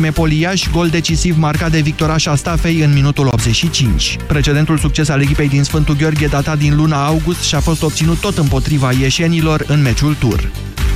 [0.00, 4.16] Poliaș, gol decisiv marcat de Victorașa Stafei în minutul 85.
[4.26, 8.20] Precedentul succes al echipei din Sfântul Gheorghe data din luna august și a fost obținut
[8.20, 10.50] tot împotriva ieșenilor în meciul tur.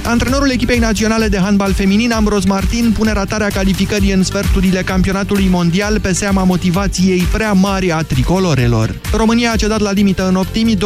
[0.06, 6.00] Antrenorul echipei naționale de handbal feminin, Ambros Martin, pune ratarea calificării în sferturile campionatului mondial
[6.00, 8.94] pe seama motivației prea mari a tricolorelor.
[9.12, 10.78] România a cedat la limită în optimi 27-28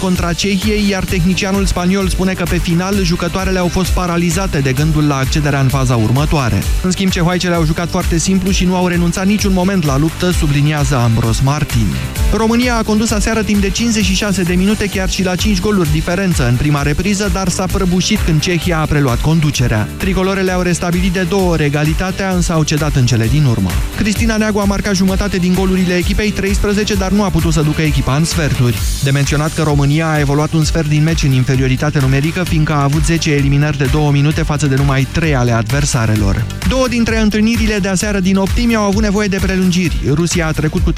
[0.00, 5.06] contra Cehiei, iar tehnicianul spaniol spune că pe final jucătoarele au fost paralizate de gândul
[5.06, 6.62] la accederea în faza următoare.
[6.82, 10.30] În schimb, cehoaicele au jucat foarte simplu și nu au renunțat niciun moment la luptă,
[10.30, 11.86] subliniază Ambros Martin.
[12.32, 16.48] România a condus aseară timp de 56 de minute, chiar și la 5 goluri diferență
[16.48, 17.82] în prima repriză, dar s-a prăbușit
[18.24, 19.88] când Cehia a preluat conducerea.
[19.96, 23.70] Tricolorele au restabilit de două ori egalitatea, însă au cedat în cele din urmă.
[23.96, 27.82] Cristina Neagu a marcat jumătate din golurile echipei 13, dar nu a putut să ducă
[27.82, 28.78] echipa în sferturi.
[29.02, 32.82] De menționat că România a evoluat un sfert din meci în inferioritate numerică, fiindcă a
[32.82, 36.44] avut 10 eliminări de 2 minute față de numai 3 ale adversarelor.
[36.68, 40.00] Două dintre întâlnirile de aseară din optimi au avut nevoie de prelungiri.
[40.12, 40.96] Rusia a trecut cu 36-35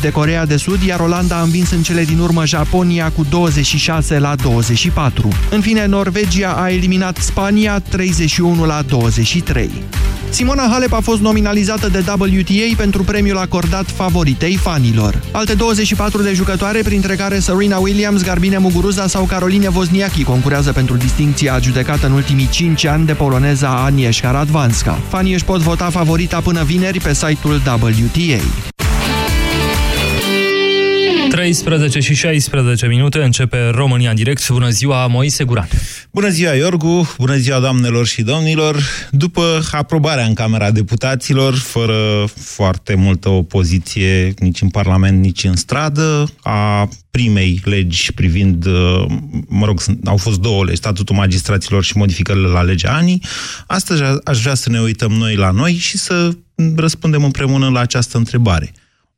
[0.00, 4.18] de Corea de Sud, iar Olanda a învins în cele din urmă Japonia cu 26
[4.18, 5.28] la 24.
[5.50, 9.70] În fine, Norvegia a eliminat Spania 31 la 23.
[10.30, 15.22] Simona Halep a fost nominalizată de WTA pentru premiul acordat favoritei fanilor.
[15.30, 20.96] Alte 24 de jucătoare, printre care Serena Williams, Garbine Muguruza sau Caroline Wozniacki, concurează pentru
[20.96, 24.98] distincția judecată în ultimii 5 ani de poloneza Agnieszka Radwanska.
[25.08, 28.74] Fanii își pot vota favorita până vineri pe site-ul WTA.
[31.46, 34.48] 13 și 16 minute începe România în direct.
[34.48, 35.68] Bună ziua, Moise Guran.
[36.10, 37.14] Bună ziua, Iorgu.
[37.18, 38.76] Bună ziua, doamnelor și domnilor.
[39.10, 46.28] După aprobarea în Camera Deputaților, fără foarte multă opoziție nici în Parlament, nici în stradă,
[46.42, 48.66] a primei legi privind,
[49.48, 53.20] mă rog, au fost două legi, statutul magistraților și modificările la legea ANI.
[53.66, 56.30] Astăzi aș vrea să ne uităm noi la noi și să
[56.76, 58.72] răspundem împreună la această întrebare.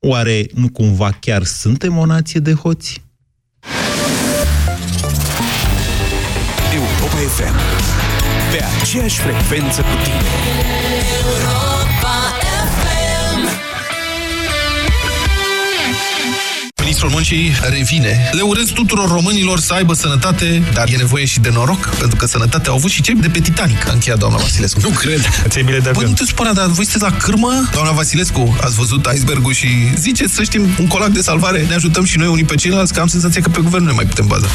[0.06, 3.02] Oare nu cumva chiar suntem o nație de hoți?
[6.74, 7.56] Europa FM.
[8.52, 10.97] Pe aceeași frecvență cu tine.
[17.00, 18.30] Ministrul Muncii revine.
[18.32, 22.26] Le urez tuturor românilor să aibă sănătate, dar e nevoie și de noroc, pentru că
[22.26, 24.80] sănătate au avut și cei de pe Titanic, a încheiat doamna Vasilescu.
[24.82, 25.28] Nu cred.
[25.48, 27.68] Ți-ai bile de Bă, nu te supăra, dar voi sunteți la cârmă?
[27.72, 32.04] Doamna Vasilescu, ați văzut icebergul și ziceți să știm un colac de salvare, ne ajutăm
[32.04, 34.26] și noi unii pe ceilalți, că am senzația că pe guvern nu ne mai putem
[34.26, 34.46] baza.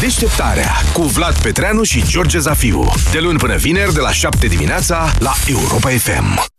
[0.00, 2.92] Deșteptarea cu Vlad Petreanu și George Zafiu.
[3.12, 6.50] De luni până vineri, de la 7 dimineața, la Europa FM.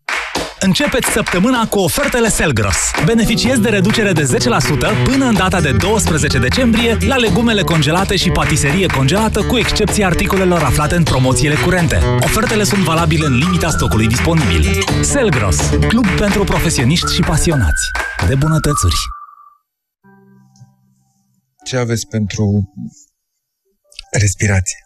[0.66, 2.78] Începeți săptămâna cu ofertele Selgros.
[3.06, 8.30] Beneficiezi de reducere de 10% până în data de 12 decembrie la legumele congelate și
[8.30, 12.00] patiserie congelată, cu excepția articolelor aflate în promoțiile curente.
[12.20, 14.64] Ofertele sunt valabile în limita stocului disponibil.
[15.02, 15.58] Selgros,
[15.88, 17.84] club pentru profesioniști și pasionați
[18.28, 18.96] de bunătățuri.
[21.66, 22.46] Ce aveți pentru
[24.12, 24.80] respirație?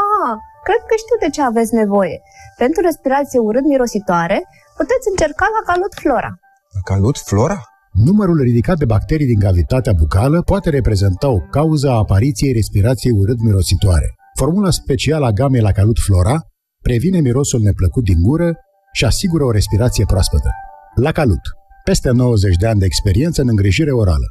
[0.00, 2.20] Ah, cred că știu de ce aveți nevoie.
[2.56, 4.38] Pentru respirație urât-mirositoare,
[4.78, 6.30] puteți încerca la Calut Flora.
[6.76, 7.58] La Calut Flora?
[7.92, 14.14] Numărul ridicat de bacterii din cavitatea bucală poate reprezenta o cauză a apariției respirației urât-mirositoare.
[14.38, 16.36] Formula specială a gamei la Calut Flora
[16.82, 18.54] previne mirosul neplăcut din gură
[18.92, 20.50] și asigură o respirație proaspătă.
[20.94, 21.44] La Calut.
[21.84, 24.26] Peste 90 de ani de experiență în îngrijire orală.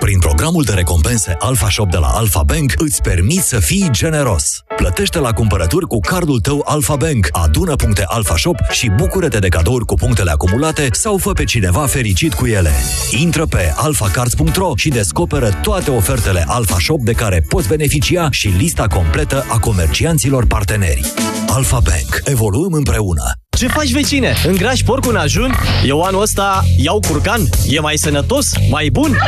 [0.00, 4.62] Prin programul de recompense Alpha Shop de la Alpha Bank îți permiți să fii generos.
[4.76, 9.48] Plătește la cumpărături cu cardul tău Alpha Bank, adună puncte Alpha Shop și bucură-te de
[9.48, 12.70] cadouri cu punctele acumulate sau fă pe cineva fericit cu ele.
[13.10, 18.86] Intră pe alphacards.ro și descoperă toate ofertele Alpha Shop de care poți beneficia și lista
[18.86, 21.12] completă a comercianților parteneri.
[21.48, 22.20] Alpha Bank.
[22.24, 23.22] Evoluăm împreună.
[23.56, 24.34] Ce faci, vecine?
[24.46, 25.54] Îngrași porcul în ajun?
[25.84, 27.48] Eu anul ăsta iau curcan.
[27.68, 28.50] E mai sănătos?
[28.70, 29.18] Mai bun?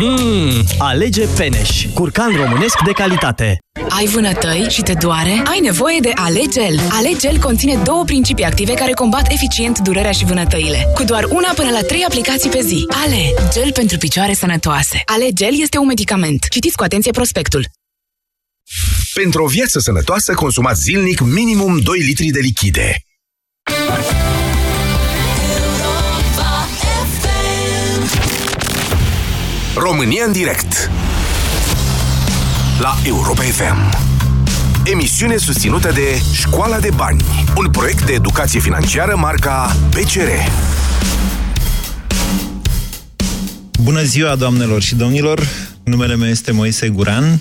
[0.00, 1.86] Mmm, alege Peneș.
[1.94, 3.58] Curcan românesc de calitate.
[3.88, 5.42] Ai vânătăi și te doare?
[5.44, 6.80] Ai nevoie de Alegel.
[6.90, 10.86] Alegel conține două principii active care combat eficient durerea și vânătăile.
[10.94, 12.86] Cu doar una până la trei aplicații pe zi.
[13.04, 15.02] Ale, gel pentru picioare sănătoase.
[15.04, 16.46] Alegel este un medicament.
[16.48, 17.66] Citiți cu atenție prospectul.
[19.14, 23.04] Pentru o viață sănătoasă, consumați zilnic minimum 2 litri de lichide.
[29.74, 30.90] România în direct.
[32.80, 34.08] La Europa FM
[34.84, 37.24] Emisiune susținută de Școala de Bani
[37.56, 40.50] Un proiect de educație financiară marca PCR
[43.82, 45.48] Bună ziua, doamnelor și domnilor!
[45.82, 47.40] Numele meu este Moise Guran.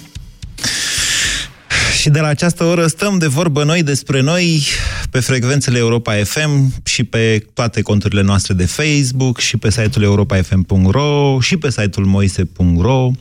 [1.99, 4.67] Și de la această oră stăm de vorbă noi despre noi
[5.11, 11.39] pe frecvențele Europa FM și pe toate conturile noastre de Facebook și pe site-ul europafm.ro
[11.41, 13.11] și pe site-ul moise.ro.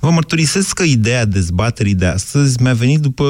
[0.00, 3.26] Vă mărturisesc că ideea dezbaterii de astăzi mi-a venit după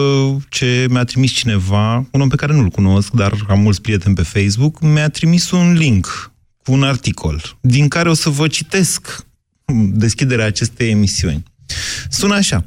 [0.48, 4.22] ce mi-a trimis cineva, un om pe care nu-l cunosc, dar am mulți prieteni pe
[4.22, 6.32] Facebook, mi-a trimis un link
[6.64, 9.26] cu un articol, din care o să vă citesc
[9.92, 11.42] deschiderea acestei emisiuni.
[12.08, 12.64] Sună așa.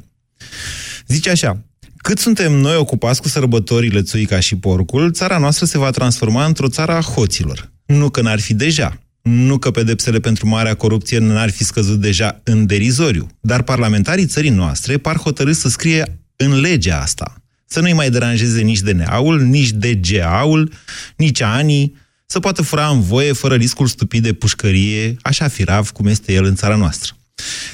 [1.08, 1.64] Zice așa,
[2.09, 6.67] cât suntem noi ocupați cu sărbătorile țuica și porcul, țara noastră se va transforma într-o
[6.67, 7.71] țară a hoților.
[7.85, 12.41] Nu că n-ar fi deja, nu că pedepsele pentru marea corupție n-ar fi scăzut deja
[12.44, 17.35] în derizoriu, dar parlamentarii țării noastre par hotărâți să scrie în legea asta.
[17.65, 20.71] Să nu-i mai deranjeze nici DNA-ul, nici DGA-ul,
[21.17, 21.95] nici anii,
[22.25, 26.44] să poată fura în voie fără riscul stupid de pușcărie, așa firav cum este el
[26.44, 27.19] în țara noastră.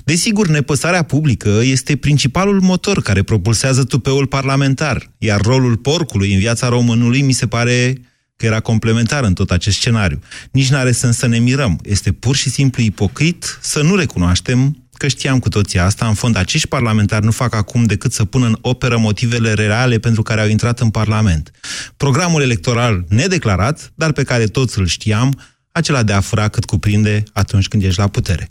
[0.04, 6.68] Desigur, nepăsarea publică este principalul motor care propulsează tupeul parlamentar, iar rolul porcului în viața
[6.68, 8.02] românului mi se pare
[8.36, 10.20] că era complementar în tot acest scenariu.
[10.52, 11.80] Nici n-are sens să ne mirăm.
[11.84, 16.08] Este pur și simplu ipocrit să nu recunoaștem că știam cu toții asta.
[16.08, 20.22] În fond, acești parlamentari nu fac acum decât să pună în operă motivele reale pentru
[20.22, 21.52] care au intrat în Parlament.
[21.98, 25.40] Programul electoral nedeclarat, dar pe care toți îl știam,
[25.72, 28.50] acela de a fura cât cuprinde atunci când ești la putere.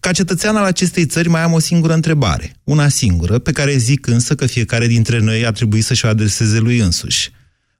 [0.00, 4.06] Ca cetățean al acestei țări mai am o singură întrebare, una singură, pe care zic
[4.06, 7.30] însă că fiecare dintre noi ar trebui să-și o adreseze lui însuși.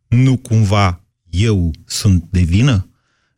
[0.09, 2.89] Nu cumva eu sunt de vină?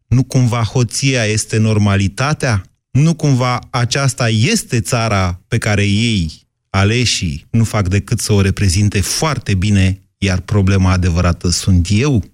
[0.07, 2.63] Nu cumva hoția este normalitatea?
[2.91, 9.01] Nu cumva aceasta este țara pe care ei, aleșii, nu fac decât să o reprezinte
[9.01, 12.25] foarte bine, iar problema adevărată sunt eu?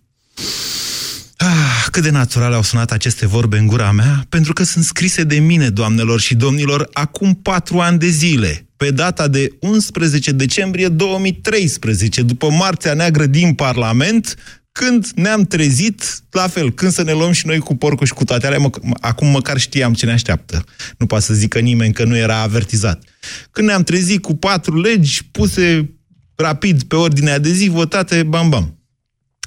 [1.41, 5.23] Ah, cât de natural au sunat aceste vorbe în gura mea, pentru că sunt scrise
[5.23, 10.89] de mine, doamnelor și domnilor, acum patru ani de zile, pe data de 11 decembrie
[10.89, 14.35] 2013, după Marțea Neagră din Parlament,
[14.73, 18.25] când ne-am trezit, la fel, când să ne luăm și noi cu porcul și cu
[18.25, 18.71] toate alea, mă,
[19.01, 20.65] acum măcar știam ce ne așteaptă.
[20.97, 23.03] Nu poate să zică nimeni că nu era avertizat.
[23.51, 25.95] Când ne-am trezit cu patru legi puse
[26.35, 28.78] rapid pe ordinea de zi, votate, bam, bam.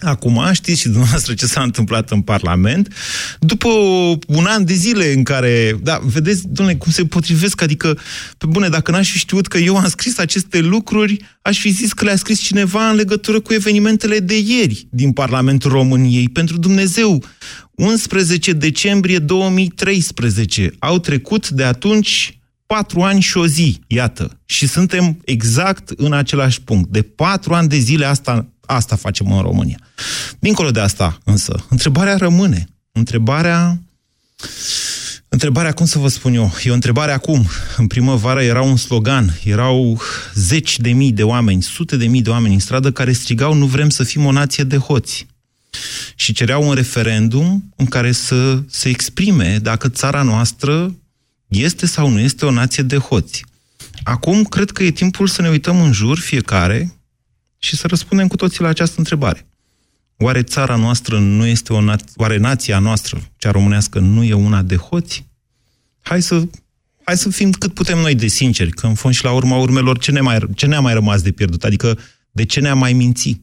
[0.01, 2.94] Acum știți și dumneavoastră ce s-a întâmplat în Parlament,
[3.39, 3.69] după
[4.27, 7.98] un an de zile în care, da, vedeți, domnule, cum se potrivesc, adică,
[8.38, 11.94] pe bune, dacă n-aș fi știut că eu am scris aceste lucruri, aș fi zis
[11.94, 16.30] că le-a scris cineva în legătură cu evenimentele de ieri din Parlamentul României.
[16.30, 17.24] Pentru Dumnezeu,
[17.71, 25.21] 11 decembrie 2013, au trecut de atunci patru ani și o zi, iată, și suntem
[25.25, 26.89] exact în același punct.
[26.89, 29.80] De patru ani de zile asta Asta facem în România.
[30.40, 32.69] Dincolo de asta, însă, întrebarea rămâne.
[32.92, 33.80] Întrebarea...
[35.34, 37.48] Întrebarea, cum să vă spun eu, e o întrebare acum.
[37.78, 40.02] În primăvară era un slogan, erau
[40.34, 43.66] zeci de mii de oameni, sute de mii de oameni în stradă care strigau nu
[43.66, 45.25] vrem să fim o nație de hoți.
[46.16, 50.96] Și cereau un referendum în care să se exprime dacă țara noastră
[51.48, 53.46] este sau nu este o nație de hoți.
[54.04, 56.96] Acum, cred că e timpul să ne uităm în jur, fiecare,
[57.63, 59.46] și să răspundem cu toții la această întrebare.
[60.18, 64.62] Oare țara noastră nu este o na- oare nația noastră, cea românească, nu e una
[64.62, 65.30] de hoți?
[66.04, 66.42] Hai să,
[67.04, 69.98] hai să fim cât putem noi de sinceri, că în fond și la urma urmelor
[69.98, 71.63] ce, ne mai, ce ne-a mai rămas de pierdut?
[71.63, 71.98] Adică
[72.31, 73.42] de ce ne-a mai mințit?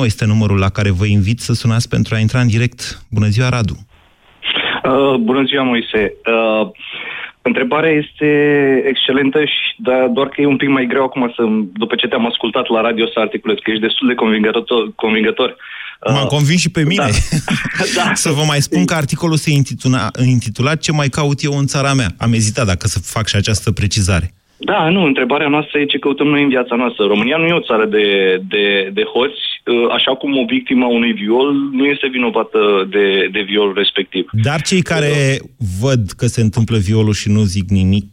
[0.00, 3.06] 0372069599 este numărul la care vă invit să sunați pentru a intra în direct.
[3.10, 3.86] Bună ziua, Radu!
[4.84, 6.14] Uh, bună ziua, Moise!
[6.26, 6.70] Uh,
[7.42, 8.28] Întrebarea este
[8.86, 11.42] excelentă, și da, doar că e un pic mai greu acum, să,
[11.72, 14.92] după ce te-am ascultat la radio, să articulez, că ești destul de convingător.
[14.94, 15.56] convingător.
[16.06, 17.10] M-am uh, convins și pe mine.
[17.94, 18.02] Da.
[18.04, 18.14] da.
[18.14, 21.94] să vă mai spun că articolul se intitula, intitulat Ce mai caut eu în țara
[21.94, 22.08] mea.
[22.18, 24.34] Am ezitat dacă să fac și această precizare.
[24.62, 27.04] Da, nu, întrebarea noastră e ce căutăm noi în viața noastră.
[27.04, 28.06] România nu e o țară de,
[28.48, 32.58] de, de hoți, ă, așa cum o victima unui viol nu este vinovată
[32.90, 34.28] de, de violul respectiv.
[34.32, 35.38] Dar cei care
[35.80, 38.08] văd că se întâmplă violul și nu zic nimic...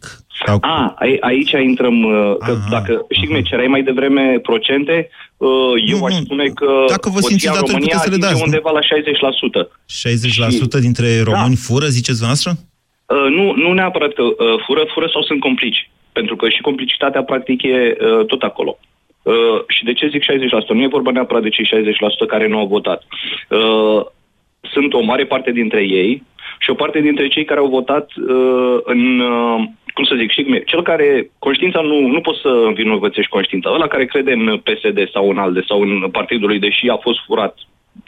[0.46, 0.58] Sau...
[0.60, 5.08] A, aici intrăm, ă, că aha, dacă știi cum cereai mai devreme procente,
[5.40, 5.48] ă,
[5.86, 8.80] eu nu, aș spune că dacă vă simțiți datori, România să le dați, undeva la
[8.80, 8.84] 60%.
[8.86, 9.88] 60%
[10.50, 10.80] și...
[10.80, 11.62] dintre români da.
[11.66, 12.50] fură, ziceți noastră?
[13.08, 14.34] Uh, nu, nu neapărat că uh,
[14.66, 15.90] fură, fură sau sunt complici.
[16.18, 18.78] Pentru că și complicitatea, practic, e uh, tot acolo.
[19.22, 20.26] Uh, și de ce zic 60%?
[20.68, 23.02] Nu e vorba neapărat de cei 60% care nu au votat.
[23.48, 24.00] Uh,
[24.60, 26.22] sunt o mare parte dintre ei
[26.58, 30.62] și o parte dintre cei care au votat uh, în, uh, cum să zic, și
[30.66, 35.30] cel care, conștiința nu, nu poți să învinovățești conștiința, ăla care crede în PSD sau
[35.30, 37.54] în ALDE sau în partidul lui, deși a fost furat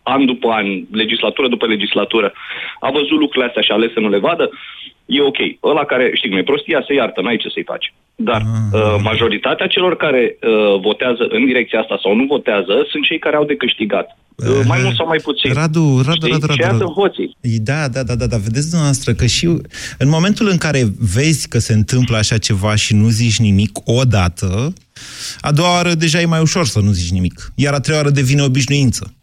[0.03, 2.33] an după an, legislatură după legislatură,
[2.81, 4.51] a văzut lucrurile astea și a ales să nu le vadă,
[5.07, 5.41] e ok.
[5.63, 7.93] Ăla care, știi cum e, prostia se iartă, n-ai ce să-i faci.
[8.15, 8.43] Dar
[8.73, 13.37] uh, majoritatea celor care uh, votează în direcția asta sau nu votează sunt cei care
[13.37, 14.19] au de câștigat.
[14.37, 15.53] Uh, mai mult sau mai puțin.
[15.53, 16.31] Radu, Radu, Știi?
[16.33, 16.85] Radu, Radu, Și aia Radu.
[16.85, 17.37] sunt hoții.
[17.41, 18.37] Da, da, da, da, da.
[18.37, 19.47] Vedeți dumneavoastră că și
[19.99, 20.83] în momentul în care
[21.15, 24.73] vezi că se întâmplă așa ceva și nu zici nimic odată,
[25.41, 27.53] a doua oară deja e mai ușor să nu zici nimic.
[27.55, 29.15] Iar a treia oară devine obișnuință.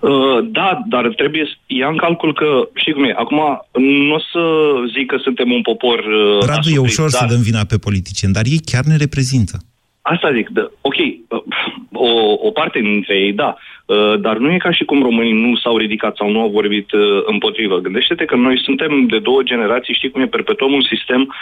[0.00, 3.40] Uh, da, dar trebuie să ia în calcul că, știi cum e, acum
[3.72, 4.42] nu o să
[4.94, 7.78] zic că suntem un popor uh, Radu, e asuprit, ușor să dar dăm vina pe
[7.78, 9.58] politicieni, dar ei chiar ne reprezintă.
[10.02, 11.42] Asta zic, da, ok, uh,
[11.92, 12.10] o,
[12.46, 15.76] o parte dintre ei, da, uh, dar nu e ca și cum românii nu s-au
[15.76, 17.78] ridicat sau nu au vorbit uh, împotrivă.
[17.78, 21.34] Gândește-te că noi suntem de două generații, știi cum e, perpetuăm un sistem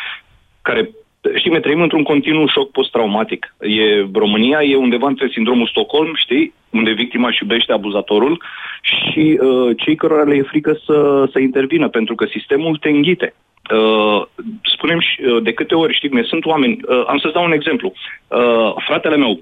[0.63, 0.91] care
[1.35, 3.55] Știi, ne trăim într-un continuu șoc post-traumatic.
[3.61, 8.43] E, România e undeva între sindromul Stockholm, știi, unde victima își iubește abuzatorul
[8.81, 13.35] și uh, cei cărora le e frică să, să intervină, pentru că sistemul te înghite.
[13.75, 14.23] Uh,
[14.63, 17.53] spunem și uh, de câte ori, știi, ne sunt oameni, uh, am să-ți dau un
[17.53, 17.93] exemplu.
[18.29, 19.41] Uh, fratele meu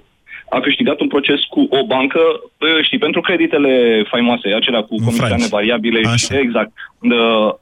[0.48, 5.46] a câștigat un proces cu o bancă, uh, știi, pentru creditele faimoase, acelea cu comisioane
[5.50, 6.72] variabile, știi, exact.
[7.00, 7.52] Uh,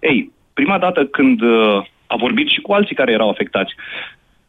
[0.00, 3.74] ei, prima dată când uh, a vorbit și cu alții care erau afectați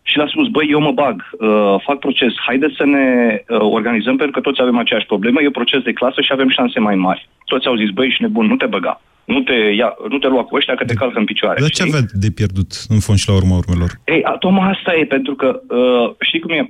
[0.10, 4.16] și le-a spus, băi, eu mă bag, uh, fac proces, haideți să ne uh, organizăm
[4.18, 7.30] pentru că toți avem aceeași problemă, e proces de clasă și avem șanse mai mari.
[7.46, 10.44] Toți au zis, băi, ești nebun, nu te băga, nu te, ia, nu te lua
[10.44, 11.60] cu ăștia că te calcă în picioare.
[11.60, 11.94] Dar ce știi?
[11.94, 13.92] avea de pierdut în fond și la urma urmelor?
[14.06, 16.68] Ei, tocmai asta e, pentru că uh, știi cum e, uh,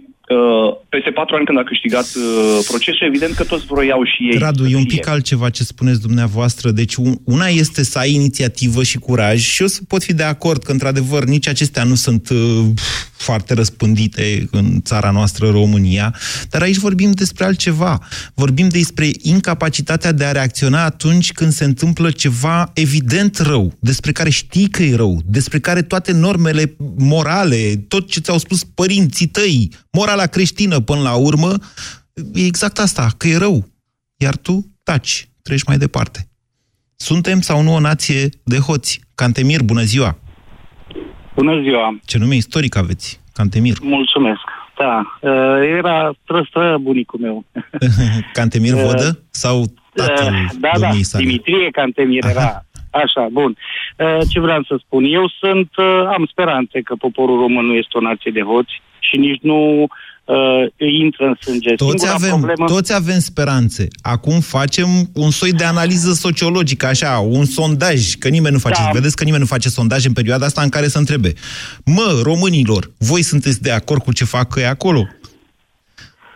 [0.89, 4.37] peste patru ani când a câștigat uh, procesul, evident că toți vroiau și ei.
[4.37, 6.71] Radu, e un pic altceva ce spuneți dumneavoastră.
[6.71, 10.23] Deci un- una este să ai inițiativă și curaj și eu să pot fi de
[10.23, 12.65] acord că, într-adevăr, nici acestea nu sunt uh,
[13.11, 16.15] foarte răspândite în țara noastră, România,
[16.49, 17.99] dar aici vorbim despre altceva.
[18.33, 24.29] Vorbim despre incapacitatea de a reacționa atunci când se întâmplă ceva evident rău, despre care
[24.29, 29.69] știi că e rău, despre care toate normele morale, tot ce ți-au spus părinții tăi,
[29.97, 31.51] morala creștină până la urmă,
[32.33, 33.65] e exact asta, că e rău.
[34.17, 36.19] Iar tu taci, treci mai departe.
[36.95, 39.01] Suntem sau nu o nație de hoți?
[39.15, 40.17] Cantemir, bună ziua!
[41.35, 41.99] Bună ziua!
[42.05, 43.21] Ce nume istoric aveți?
[43.33, 43.77] Cantemir.
[43.81, 44.41] Mulțumesc.
[44.77, 45.31] Da, uh,
[45.77, 47.45] era trăstră bunicul meu.
[48.33, 49.19] Cantemir Uh, Vodă?
[49.29, 51.23] Sau tatăl Uh, Da, da, domniei sale?
[51.23, 52.65] Dimitrie Cantemir era.
[52.91, 53.57] Așa, bun.
[53.97, 55.03] Uh, Ce vreau să spun?
[55.03, 59.17] Eu sunt, uh, am speranțe că poporul român nu este o nație de hoți și
[59.17, 61.75] nici nu uh, îi intră în sânge.
[61.75, 62.65] Toți Singura avem, problemă...
[62.65, 63.87] toți avem speranțe.
[64.01, 68.81] Acum facem un soi de analiză sociologică, așa, un sondaj, că nimeni nu face.
[68.83, 68.89] Da.
[68.93, 71.33] Vedeți că nimeni nu face sondaj în perioada asta în care să întrebe.
[71.85, 74.99] Mă, românilor, voi sunteți de acord cu ce fac ei acolo?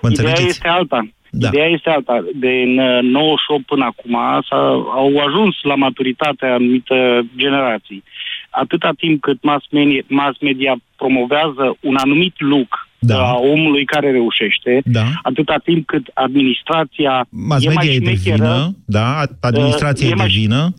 [0.01, 0.47] Mă Ideea înțelegeți?
[0.47, 1.09] este alta.
[1.31, 1.47] Da.
[1.47, 2.25] Ideea este alta.
[2.35, 4.17] Din uh, 98 până acum
[4.49, 4.57] s-a,
[4.95, 8.03] au ajuns la maturitate anumite generații.
[8.53, 13.21] Atâta timp cât mass media, mass media promovează un anumit look da.
[13.29, 15.05] a omului care reușește, Da.
[15.21, 20.11] atâta timp cât administrația Mass e media mai e de șmecheră, vină, da, administrația uh,
[20.11, 20.73] e e de mai- vină.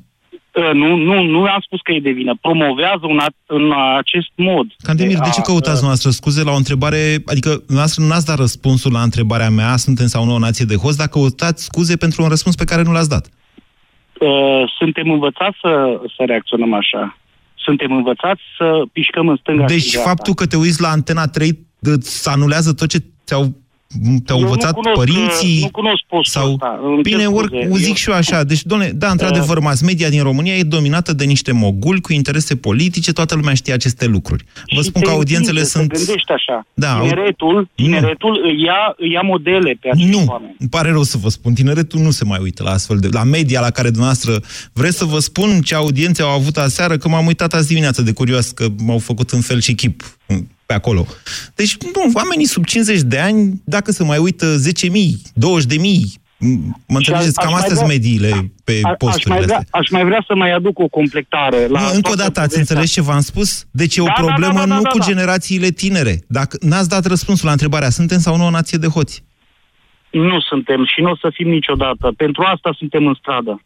[0.53, 2.35] uh, nu, nu, nu am spus că e de vină.
[2.41, 4.67] Promovează un at- în acest mod.
[4.83, 8.37] Cantemir, de ce a- căutați noastră scuze la o întrebare, adică noastră nu ați dat
[8.39, 12.23] răspunsul la întrebarea mea, suntem sau nu o nație de host, dar căutați scuze pentru
[12.23, 13.27] un răspuns pe care nu l-ați dat.
[14.21, 17.17] uh, suntem învățați să, să reacționăm așa.
[17.65, 20.09] Suntem învățați să pișcăm în stânga și în Deci dreapta.
[20.09, 23.62] faptul că te uiți la Antena 3 îți anulează tot ce ți-au
[24.25, 25.57] te-au Eu nu învățat cunosc, părinții?
[25.57, 26.53] uh, nu cunosc postul sau...
[26.53, 27.69] ăsta, îmi cer Bine, ori, scuze.
[27.73, 28.45] o zic Eu- și eu așa.
[28.45, 32.57] Deci, domnule, da, într-adevăr, mass media din România e dominată de niște moguli cu interese
[32.57, 34.45] politice, toată lumea știe aceste lucruri.
[34.75, 35.97] Vă Și spun te că audiențele împinge sunt...
[35.97, 36.67] Să gândești așa.
[36.75, 40.55] Da, au- tineretul, tineretul îi, ia, îi ia modele pe acești Nu, oameni.
[40.59, 43.09] îmi pare rău să vă spun, tineretul nu se mai uită la astfel de...
[43.13, 44.41] la media la care dumneavoastră...
[44.73, 48.13] Vreți să vă spun ce audiențe au avut aseară, că m-am uitat azi dimineață de
[48.13, 51.07] curios, că m-au făcut în fel și chip mm, pe acolo.
[51.55, 56.97] Deci, nu, oamenii sub 50 de ani, dacă se mai uită 10.000, 20.000, mm, mă
[56.97, 59.79] înțelegeți, aș cam mai astea vrea- sunt mediile pe A- aș, posturile mai vrea, astea.
[59.81, 61.67] aș mai vrea să mai aduc o completare.
[61.67, 62.61] La Nu, încă o toată dată, ați povestea.
[62.61, 63.65] înțeles ce v-am spus?
[63.71, 65.05] Deci e o Da, da, problemă da, da, nu da, cu da.
[65.05, 66.15] generațiile tinere.
[66.29, 69.25] Dacă n-ați dat răspunsul la întrebarea, suntem sau nu o nație de hoți?
[70.11, 72.13] Nu suntem și nu o să fim niciodată.
[72.17, 73.63] Pentru asta suntem în stradă.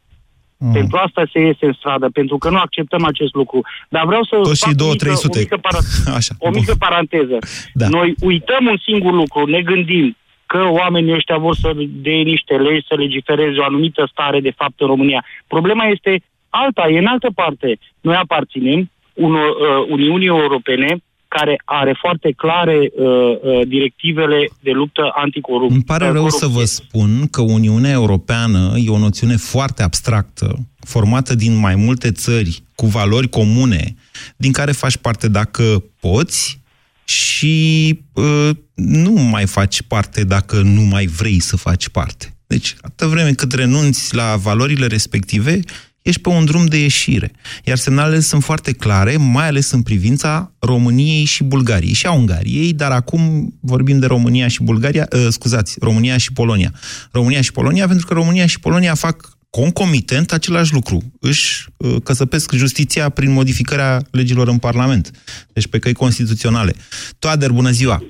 [0.59, 0.73] Mm.
[0.73, 3.61] Pentru asta se iese în stradă, pentru că nu acceptăm acest lucru.
[3.89, 5.39] Dar vreau să Toți fac și două, o mică, trei o sute.
[5.39, 6.59] mică, para- Așa, o bun.
[6.59, 7.39] mică paranteză.
[7.75, 7.89] Da.
[7.89, 12.87] Noi uităm un singur lucru, ne gândim că oamenii ăștia vor să dea niște legi,
[12.87, 15.25] să legifereze o anumită stare de fapt în România.
[15.47, 17.79] Problema este alta, e în altă parte.
[18.01, 20.97] Noi aparținem unor, uh, Uniunii Europene
[21.39, 25.75] care are foarte clare uh, uh, directivele de luptă anticorupție.
[25.75, 31.35] Îmi pare rău să vă spun că Uniunea Europeană e o noțiune foarte abstractă, formată
[31.35, 33.95] din mai multe țări, cu valori comune,
[34.37, 36.61] din care faci parte dacă poți
[37.05, 42.37] și uh, nu mai faci parte dacă nu mai vrei să faci parte.
[42.47, 45.61] Deci, atâta vreme cât renunți la valorile respective,
[46.07, 47.31] ești pe un drum de ieșire.
[47.65, 52.73] Iar semnalele sunt foarte clare, mai ales în privința României și Bulgariei și a Ungariei,
[52.73, 56.73] dar acum vorbim de România și Bulgaria, uh, scuzați, România și Polonia.
[57.13, 61.13] România și Polonia, pentru că România și Polonia fac concomitent același lucru.
[61.21, 65.11] Își uh, căsăpesc justiția prin modificarea legilor în Parlament.
[65.53, 66.75] Deci pe căi constituționale.
[67.19, 68.03] Toader, bună ziua!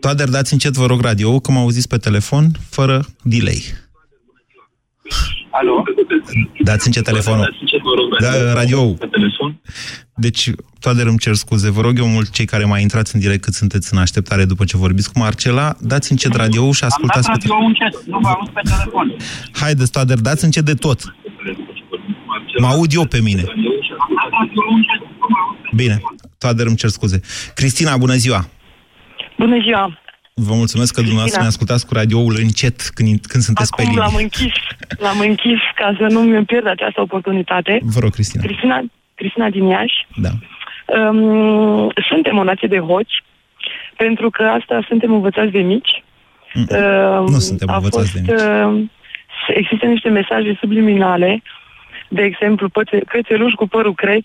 [0.00, 3.62] Toader, dați încet, vă rog, radio că m-au auzit pe telefon, fără delay.
[5.60, 5.82] Alo?
[6.64, 7.56] Dați încet telefonul.
[8.20, 8.96] Da, radio.
[10.14, 10.50] Deci,
[10.80, 11.70] Toader, îmi cer scuze.
[11.70, 14.64] Vă rog eu mult, cei care mai intrați în direct cât sunteți în așteptare după
[14.64, 18.18] ce vorbiți cu Marcela, dați încet radio și ascultați Am pe dat radio încet, nu
[18.18, 19.16] vă auz pe telefon.
[19.52, 21.00] Haideți, Toader, dați încet de tot.
[22.60, 23.40] Mă aud eu pe mine.
[23.40, 26.02] Am dat radio încet, nu vă auz pe Bine,
[26.38, 27.20] Toader, îmi cer scuze.
[27.54, 28.48] Cristina, bună ziua!
[29.38, 29.98] Bună ziua!
[30.46, 34.06] Vă mulțumesc că dumneavoastră ne ascultați cu radioul încet când, când sunteți pe Acum linie.
[34.06, 34.52] l-am închis,
[34.98, 37.80] l-am închis ca să nu mi pierd această oportunitate.
[37.82, 38.42] Vă rog, Cristina.
[38.44, 38.80] Cristina,
[39.14, 40.06] Cristina din Iași.
[40.16, 40.28] Da.
[40.98, 43.14] Um, suntem o nație de hoți,
[43.96, 46.04] pentru că asta suntem învățați de mici.
[46.54, 48.40] Um, Nu suntem a învățați fost, de mici.
[48.42, 48.84] uh,
[49.56, 51.42] există niște mesaje subliminale,
[52.08, 54.24] de exemplu, pățe- cățeluș cu părul creț,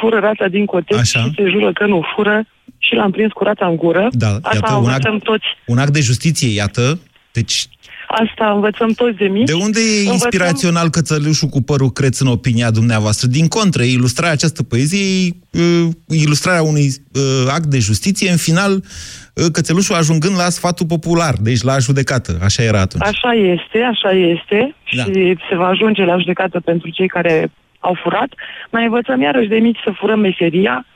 [0.00, 1.20] fură rața din cotec Așa.
[1.20, 2.44] și se jură că nu fură
[2.78, 4.08] și l-am prins cu rața în gură.
[4.12, 5.44] Da, Asta iată, un învățăm act, toți.
[5.66, 6.98] un act de justiție, iată.
[7.32, 7.66] Deci,
[8.08, 9.46] Asta învățăm toți de mici.
[9.46, 13.28] de unde e Învățăm- inspirațional cățălușul cu părul creț în opinia dumneavoastră?
[13.28, 15.30] Din contră, ilustrarea această poezie, e,
[15.60, 21.34] uh, ilustrarea unui uh, act de justiție, în final, uh, cățelușul ajungând la sfatul popular,
[21.40, 22.38] deci la judecată.
[22.42, 23.04] Așa era atunci.
[23.04, 25.02] Așa este, așa este Da.
[25.02, 28.28] și se va ajunge la judecată pentru cei care au furat.
[28.70, 30.86] Mai învățăm iarăși de mici să furăm meseria,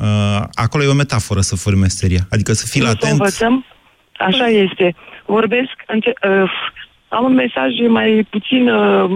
[0.00, 2.20] Uh, acolo e o metaforă să furi meseria.
[2.30, 3.12] Adică să fii nu să atent.
[3.12, 3.64] învățăm.
[4.18, 4.94] Așa este.
[5.26, 6.50] Vorbesc, înce- uh,
[7.08, 9.10] am un mesaj mai puțin, uh,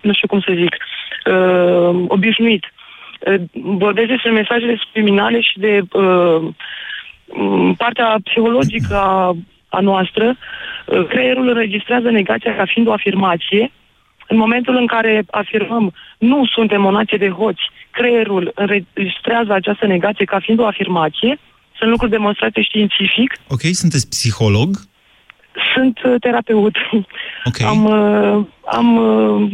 [0.00, 0.76] nu știu cum să zic,
[1.32, 2.64] uh, obișnuit.
[3.26, 6.48] Uh, vorbesc despre mesajele subliminale și de uh,
[7.26, 9.36] m, partea psihologică a,
[9.68, 10.36] a noastră.
[10.86, 13.72] Uh, creierul înregistrează negația ca fiind o afirmație.
[14.28, 17.62] În momentul în care afirmăm nu suntem o nație de hoți,
[18.00, 21.32] creierul înregistrează această negație ca fiind o afirmație.
[21.78, 23.30] Sunt lucruri demonstrate științific.
[23.54, 24.68] Ok, sunteți psiholog?
[25.74, 26.76] Sunt uh, terapeut.
[27.48, 27.58] Ok.
[27.72, 28.46] Am, uh,
[28.78, 29.52] am uh,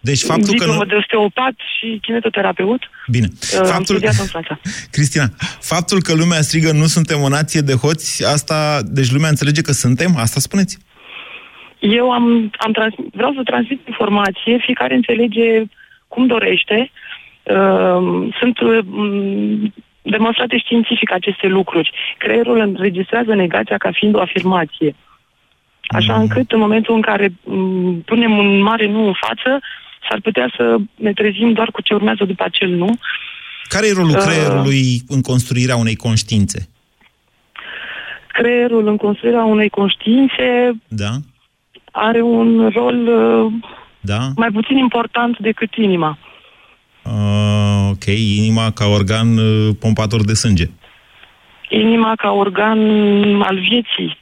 [0.00, 0.90] Deci faptul că diplomă nu...
[0.92, 2.82] de osteopat și kinetoterapeut.
[3.10, 3.28] Bine.
[3.30, 3.84] Uh, Am Faptul...
[3.84, 4.60] studiat în Franța.
[4.94, 5.26] Cristina,
[5.72, 9.72] faptul că lumea strigă nu suntem o nație de hoți, asta, deci lumea înțelege că
[9.72, 10.16] suntem?
[10.16, 10.78] Asta spuneți?
[11.78, 15.62] Eu am, am trans, vreau să transmit informație, fiecare înțelege
[16.08, 16.90] cum dorește.
[17.50, 21.90] Uh, sunt uh, m, demonstrate științific aceste lucruri.
[22.18, 24.94] Creierul înregistrează negația ca fiind o afirmație.
[25.88, 29.60] Așa încât în momentul în care m, punem un mare nu în față,
[30.08, 32.98] s-ar putea să ne trezim doar cu ce urmează după acel nu.
[33.68, 34.22] Care e rolul Uh.
[34.26, 36.68] creierului în construirea unei conștiințe?
[38.26, 41.10] Creierul în construirea unei conștiințe Da?
[41.90, 43.52] are un rol uh,
[44.00, 44.18] Da?
[44.36, 46.18] mai puțin important decât inima.
[47.02, 50.70] Uh, ok, inima ca organ uh, pompator de sânge.
[51.68, 52.78] Inima ca organ
[53.42, 54.18] al vieții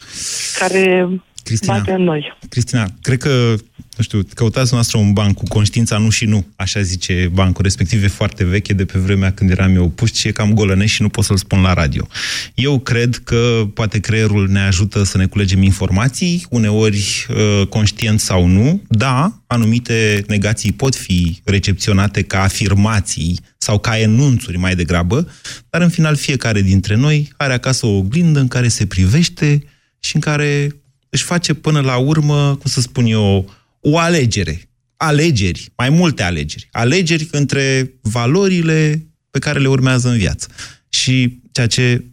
[0.58, 1.08] care
[1.44, 1.76] Cristina.
[1.76, 2.36] bate în noi.
[2.48, 3.54] Cristina, cred că,
[3.98, 8.04] nu știu, căutați noastră un banc cu conștiința nu și nu, așa zice bancul respectiv,
[8.04, 11.02] e foarte veche de pe vremea când eram eu puști și e cam golăneș și
[11.02, 12.08] nu pot să-l spun la radio.
[12.54, 18.46] Eu cred că poate creierul ne ajută să ne culegem informații, uneori uh, conștient sau
[18.46, 18.82] nu.
[18.88, 25.30] Da, anumite negații pot fi recepționate ca afirmații sau ca enunțuri mai degrabă,
[25.70, 29.64] dar în final fiecare dintre noi are acasă o oglindă în care se privește
[30.00, 30.68] și în care
[31.10, 33.50] își face până la urmă, cum să spun eu,
[33.92, 34.56] o alegere.
[34.96, 36.68] Alegeri, mai multe alegeri.
[36.72, 38.94] Alegeri între valorile
[39.30, 40.48] pe care le urmează în viață.
[40.88, 42.04] Și ceea ce,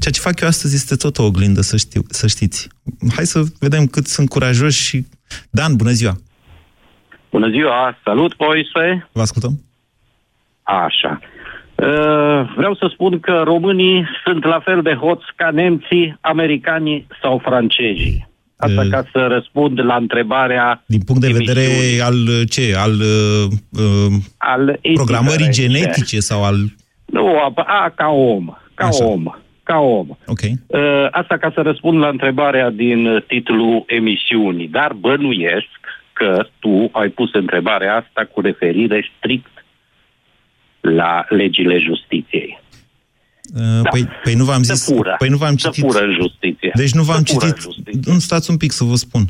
[0.00, 2.68] ceea ce fac eu astăzi este tot o oglindă, să, știu, să știți.
[3.14, 5.06] Hai să vedem cât sunt curajoși și...
[5.50, 6.16] Dan, bună ziua!
[7.30, 9.08] Bună ziua, salut, Moise.
[9.12, 9.60] Vă ascultăm.
[10.62, 11.20] Așa.
[11.74, 17.38] Uh, Vreau să spun că românii sunt la fel de hoți ca nemții, americanii sau
[17.44, 18.25] francezii.
[18.56, 18.88] Asta Uh.
[18.90, 22.00] ca să răspund la întrebarea Din punct de vedere emisiunii.
[22.00, 22.74] al ce?
[22.76, 23.46] Al, uh,
[23.80, 25.62] uh, al programării indiferențe.
[25.62, 26.54] genetice sau al...
[27.04, 28.56] Nu, a, a ca om.
[28.74, 29.04] Ca Așa.
[29.04, 29.34] om.
[29.62, 30.06] Ca om.
[30.26, 30.40] Ok.
[30.66, 34.68] Uh, Asta ca să răspund la întrebarea din uh, titlul emisiunii.
[34.68, 35.68] Dar bănuiesc
[36.12, 39.50] că tu ai pus întrebarea asta cu referire strict
[40.80, 42.60] la legile justiției.
[43.52, 43.88] Da.
[43.88, 44.84] Păi, păi nu v-am zis...
[44.84, 45.14] fură.
[45.18, 45.74] Păi nu v-am citit...
[45.74, 46.72] Se fură în justiție.
[46.74, 47.64] Deci nu v-am Se fură citit...
[47.64, 48.12] în justiție.
[48.12, 49.28] Nu, stați un pic să vă spun.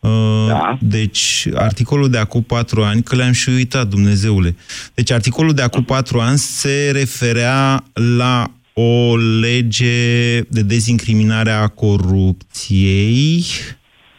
[0.00, 0.78] Uh, da.
[0.80, 4.56] Deci, articolul de acum patru ani, că le-am și uitat, Dumnezeule.
[4.94, 13.44] Deci, articolul de acum patru ani se referea la o lege de dezincriminare a corupției.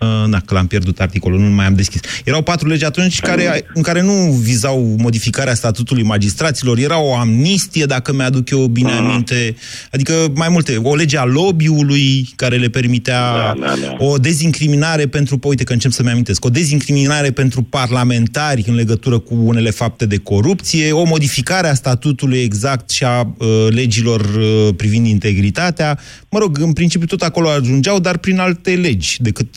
[0.02, 2.00] Uh, Da, că l-am pierdut articolul, nu mai am deschis.
[2.24, 7.86] Erau patru legi atunci care, în care nu vizau modificarea statutului magistraților, era o amnistie,
[7.86, 9.56] dacă mi-aduc eu bine aminte,
[9.92, 14.06] adică mai multe, o lege a lobby-ului care le permitea Da, da, da.
[14.06, 19.20] o dezincriminare pentru, pă, uite că încep să-mi amintesc, o dezincriminare pentru parlamentari în legătură
[19.20, 24.74] cu unele fapte de corupție, o modificare a statutului exact și a uh, legilor uh,
[24.76, 26.00] privind integritatea.
[26.30, 29.48] Mă rog, în principiu tot acolo ajungeau, dar prin alte legi decât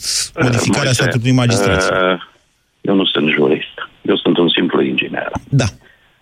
[0.41, 2.13] modificarea Moise, statutului magistraților.
[2.13, 2.21] uh,
[2.81, 3.75] Eu nu sunt jurist.
[4.01, 5.31] Eu sunt un simplu inginer.
[5.49, 5.65] Da.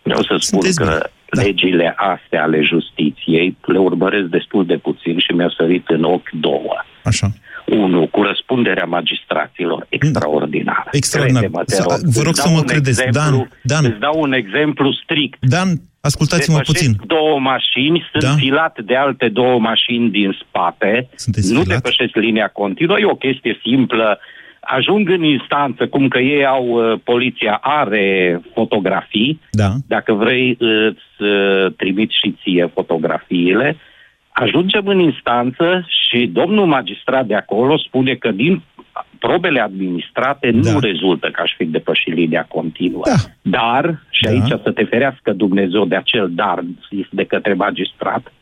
[0.01, 5.53] Vreau să spun că legile astea ale justiției le urmăresc destul de puțin și mi-a
[5.57, 6.75] sărit în ochi două.
[7.03, 7.27] Așa.
[7.65, 10.87] Unu, cu răspunderea magistraților extraordinară.
[10.91, 11.41] Extraordinar.
[11.41, 11.97] Crede-mă, te Să- rog.
[12.17, 13.01] vă rog Îți să dau mă un credeți.
[13.03, 13.91] exemplu- Dan, Dan.
[13.91, 15.37] Îți dau un exemplu strict.
[15.45, 15.67] Dan,
[16.01, 17.07] ascultați-mă Depășesc puțin.
[17.07, 18.29] două mașini, sunt Da.
[18.35, 21.75] filat de alte două mașini din spate, Sunteți nu filat?
[21.75, 24.19] depășesc linia continuă, e o chestie simplă.
[24.65, 29.69] Ajung în instanță, cum că ei au, uh, poliția are fotografii, Da.
[29.87, 33.77] dacă vrei îți uh, trimit și ție fotografiile,
[34.33, 38.63] ajungem în instanță și domnul magistrat de acolo spune că din
[39.19, 40.71] probele administrate da.
[40.71, 43.03] nu rezultă că aș fi depășit linia continuă.
[43.05, 43.15] Da.
[43.41, 44.29] Dar, și Da.
[44.29, 48.33] aici să te ferească Dumnezeu de acel dar zis de către magistrat,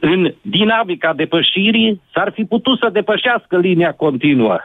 [0.00, 4.58] în dinamica depășirii s-ar fi putut să depășească linia continuă.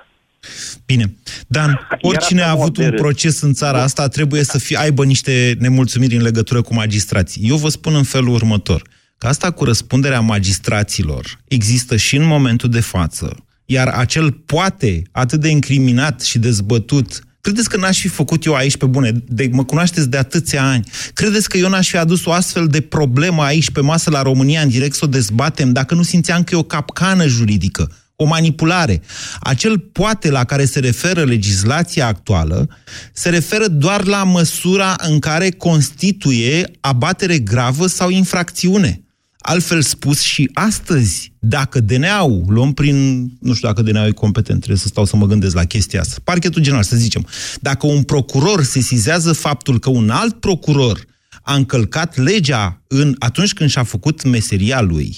[0.86, 1.04] Bine.
[1.48, 6.16] Dan, oricine a avut un proces în țara asta trebuie să fie, aibă niște nemulțumiri
[6.16, 7.50] în legătură cu magistrații.
[7.50, 8.82] Eu vă spun în felul următor,
[9.18, 15.40] că asta cu răspunderea magistraților există și în momentul de față, iar acel poate atât
[15.40, 19.12] de incriminat și dezbătut Credeți că n-aș fi făcut eu aici pe bune?
[19.28, 20.90] De, mă cunoașteți de atâția ani.
[21.14, 24.62] Credeți că eu n-aș fi adus o astfel de problemă aici pe masă la România
[24.62, 27.92] în direct să o dezbatem dacă nu simțeam că e o capcană juridică?
[28.20, 29.02] o manipulare.
[29.40, 32.70] Acel poate la care se referă legislația actuală
[33.14, 39.02] se referă doar la măsura în care constituie abatere gravă sau infracțiune.
[39.50, 44.78] Altfel spus, și astăzi, dacă DNA-ul, luăm prin, nu știu dacă DNA-ul e competent, trebuie
[44.80, 47.28] să stau să mă gândesc la chestia asta, parchetul general, să zicem,
[47.62, 51.06] dacă un procuror sesizează faptul că un alt procuror
[51.42, 55.18] a încălcat legea în, atunci când și-a făcut meseria lui,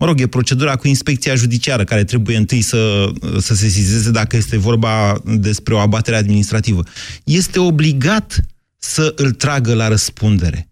[0.00, 4.36] Mă rog, e procedura cu inspecția judiciară care trebuie întâi să, să se sesizeze dacă
[4.36, 6.82] este vorba despre o abatere administrativă.
[7.24, 8.40] Este obligat
[8.78, 10.67] să îl tragă la răspundere.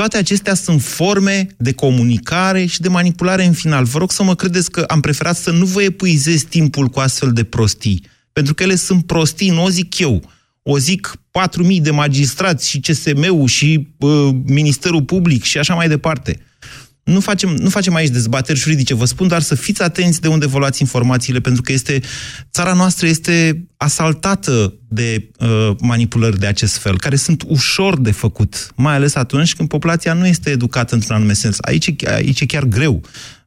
[0.00, 3.84] Toate acestea sunt forme de comunicare și de manipulare în final.
[3.84, 7.32] Vă rog să mă credeți că am preferat să nu vă epuizez timpul cu astfel
[7.32, 10.30] de prostii, pentru că ele sunt prostii, nu o zic eu.
[10.62, 11.20] O zic
[11.72, 16.40] 4.000 de magistrați și CSM-ul și uh, Ministerul Public și așa mai departe.
[17.02, 20.46] Nu facem, nu facem aici dezbateri juridice, vă spun doar să fiți atenți de unde
[20.46, 22.00] vă luați informațiile, pentru că este,
[22.52, 28.72] țara noastră este asaltată de uh, manipulări de acest fel, care sunt ușor de făcut,
[28.74, 31.56] mai ales atunci când populația nu este educată într-un anume sens.
[31.60, 33.02] Aici, aici e chiar greu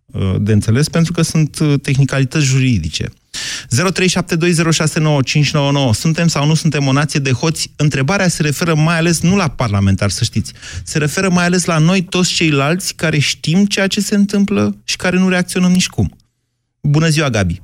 [0.05, 3.09] uh, de înțeles, pentru că sunt uh, tehnicalități juridice.
[3.37, 5.91] 0372069599.
[5.91, 7.71] Suntem sau nu suntem o nație de hoți?
[7.77, 10.53] Întrebarea se referă mai ales nu la parlamentar, să știți.
[10.83, 14.95] Se referă mai ales la noi toți ceilalți care știm ceea ce se întâmplă și
[14.95, 16.09] care nu reacționăm nici cum.
[16.81, 17.61] Bună ziua, Gabi!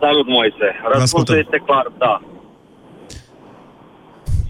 [0.00, 0.68] Salut, Moise.
[0.92, 2.22] Răspunsul este clar, da.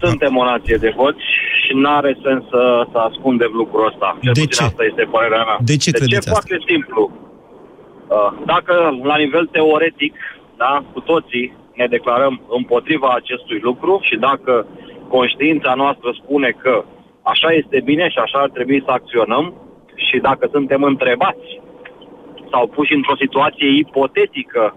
[0.02, 1.24] Suntem o nație de hoți
[1.62, 4.08] și nu are sens să, să ascundem lucrul ăsta.
[4.22, 4.62] Cel De puțin ce?
[4.70, 5.58] asta este părerea mea.
[5.70, 6.30] De ce de credeți ce?
[6.30, 6.34] asta?
[6.36, 7.02] Foarte simplu.
[8.08, 10.14] Uh, Dacă la nivel teoretic,
[10.56, 14.66] da, cu toții ne declarăm împotriva acestui lucru și dacă
[15.08, 16.84] conștiința noastră spune că
[17.22, 19.54] așa este bine și așa ar trebui să acționăm
[19.94, 21.60] și dacă suntem întrebați
[22.50, 24.76] sau puși într-o situație ipotetică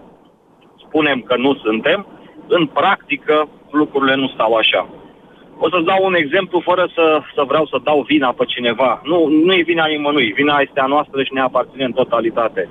[0.86, 2.06] spunem că nu suntem,
[2.46, 4.88] în practică lucrurile nu stau așa.
[5.58, 9.00] O să-ți dau un exemplu fără să, să vreau să dau vina pe cineva.
[9.04, 10.32] Nu, nu e vina nimănui.
[10.32, 12.68] Vina este a noastră și ne aparține în totalitate.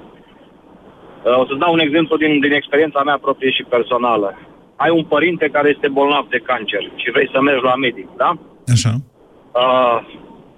[1.28, 4.30] Uh, O să-ți dau un exemplu din, din experiența mea proprie și personală.
[4.76, 8.32] Ai un părinte care este bolnav de cancer și vrei să mergi la medic, da?
[8.76, 8.94] Așa.
[9.62, 9.98] Uh,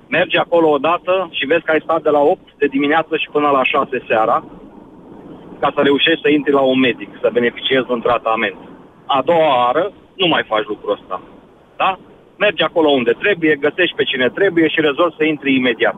[0.08, 3.50] mergi acolo odată și vezi că ai stat de la 8 de dimineață și până
[3.50, 4.38] la 6 seara
[5.60, 8.60] ca să reușești să intri la un medic, să beneficiezi de un tratament.
[9.06, 11.22] A doua oară nu mai faci lucrul ăsta.
[11.78, 12.00] Da?
[12.38, 15.98] Mergi acolo unde trebuie, găsești pe cine trebuie și rezolvi să intri imediat.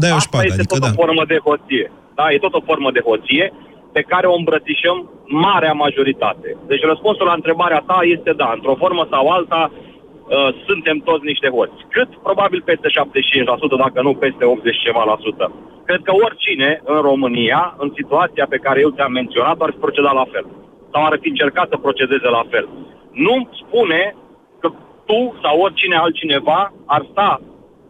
[0.00, 0.88] Da, e o Asta șpagă, este adică tot da.
[0.90, 1.92] o formă de hoție.
[2.14, 3.52] Da, e tot o formă de hoție
[3.98, 4.98] pe care o îmbrățișăm
[5.46, 6.48] marea majoritate.
[6.70, 11.48] Deci răspunsul la întrebarea ta este da, într-o formă sau alta uh, suntem toți niște
[11.56, 11.78] hoți.
[11.94, 12.10] Cât?
[12.28, 15.46] Probabil peste 75%, dacă nu peste 80 ceva la sută.
[15.88, 20.14] Cred că oricine în România, în situația pe care eu ți-am menționat, ar fi procedat
[20.20, 20.46] la fel.
[20.92, 22.66] Sau ar fi încercat să procedeze la fel.
[23.26, 24.02] Nu spune
[24.60, 24.68] că
[25.08, 27.40] tu sau oricine altcineva ar sta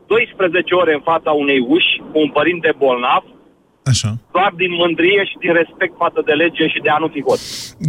[0.07, 3.23] 12 ore în fața unei uși cu un părinte bolnav
[3.89, 4.19] Așa.
[4.33, 7.41] doar din mândrie și din respect față de lege și de a nu fi hoț.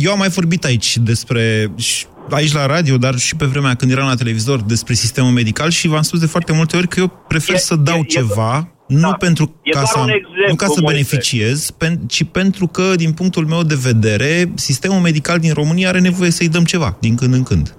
[0.05, 3.91] Eu am mai vorbit aici despre, și aici la radio, dar și pe vremea când
[3.91, 7.07] eram la televizor, despre sistemul medical și v-am spus de foarte multe ori că eu
[7.27, 9.13] prefer E- să dau e- e- ceva, nu da.
[9.13, 10.91] pentru E ca doar să, un am- exemplu, nu ca să Moise.
[10.93, 15.99] beneficiez, pen, ci pentru că, din punctul meu de vedere, sistemul medical din România are
[15.99, 17.73] nevoie să-i dăm ceva, din când în când.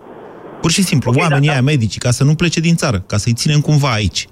[0.61, 3.16] Pur și simplu, Ok, oamenii da, aia medici, ca să nu plece din țară, ca
[3.16, 4.26] să-i ținem cumva aici.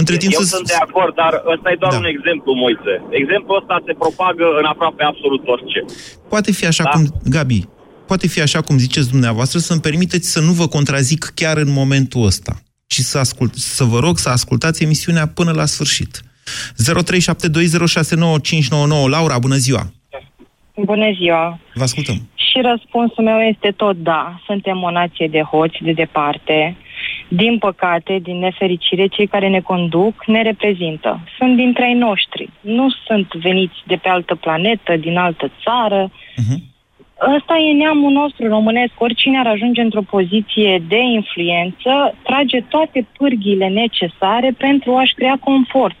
[0.00, 0.46] Între timp Eu să...
[0.56, 1.98] sunt de acord, dar ăsta e doar Da.
[1.98, 2.94] un exemplu, Moise.
[3.22, 5.80] Exemplul ăsta se propagă în aproape absolut orice.
[6.28, 6.90] Poate fi așa Da.
[6.90, 7.02] cum,
[7.36, 7.60] Gabi,
[8.06, 12.24] poate fi așa cum ziceți dumneavoastră, să-mi permiteți să nu vă contrazic chiar în momentul
[12.24, 12.52] ăsta,
[12.86, 16.20] ci să, ascult, să vă rog să ascultați emisiunea până la sfârșit.
[17.50, 19.92] 0372069599 Laura, bună ziua!
[20.84, 21.58] Bună ziua!
[21.74, 22.14] Vă ascultăm.
[22.34, 24.40] Și răspunsul meu este tot da.
[24.46, 26.76] Suntem o nație de hoți, de departe.
[27.32, 31.20] Din păcate, din nefericire, cei care ne conduc ne reprezintă.
[31.38, 32.50] Sunt dintre ai noștri.
[32.60, 36.10] Nu sunt veniți de pe altă planetă, din altă țară.
[37.36, 38.92] Ăsta e neamul nostru românesc.
[38.98, 45.96] Oricine ar ajunge într-o poziție de influență, trage toate pârghiile necesare pentru a-și crea confort.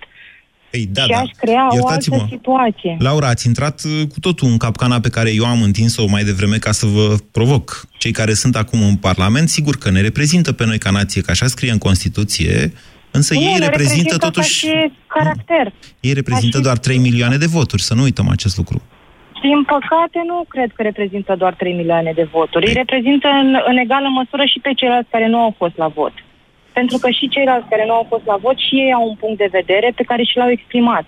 [0.70, 1.18] Ei, da, și da.
[1.18, 2.26] a-și crea o altă Iertați-mă.
[2.28, 2.96] situație.
[2.98, 6.56] Laura, ați intrat uh, cu totul în capcana pe care eu am întins-o mai devreme
[6.56, 7.86] ca să vă provoc.
[7.98, 11.30] Cei care sunt acum în Parlament, sigur că ne reprezintă pe noi ca nație, că
[11.30, 12.72] așa scrie în Constituție,
[13.10, 14.58] însă nu, ei ne reprezintă ca totuși...
[14.58, 15.72] și caracter.
[16.00, 18.82] Ei reprezintă doar 3 milioane de voturi, să nu uităm acest lucru.
[19.42, 22.66] Din păcate, nu cred că reprezintă doar 3 milioane de voturi.
[22.66, 26.12] Îi reprezintă în, în egală măsură și pe ceilalți care nu au fost la vot.
[26.72, 29.38] Pentru că și ceilalți care nu au fost la vot și ei au un punct
[29.38, 31.06] de vedere pe care și l-au exprimat.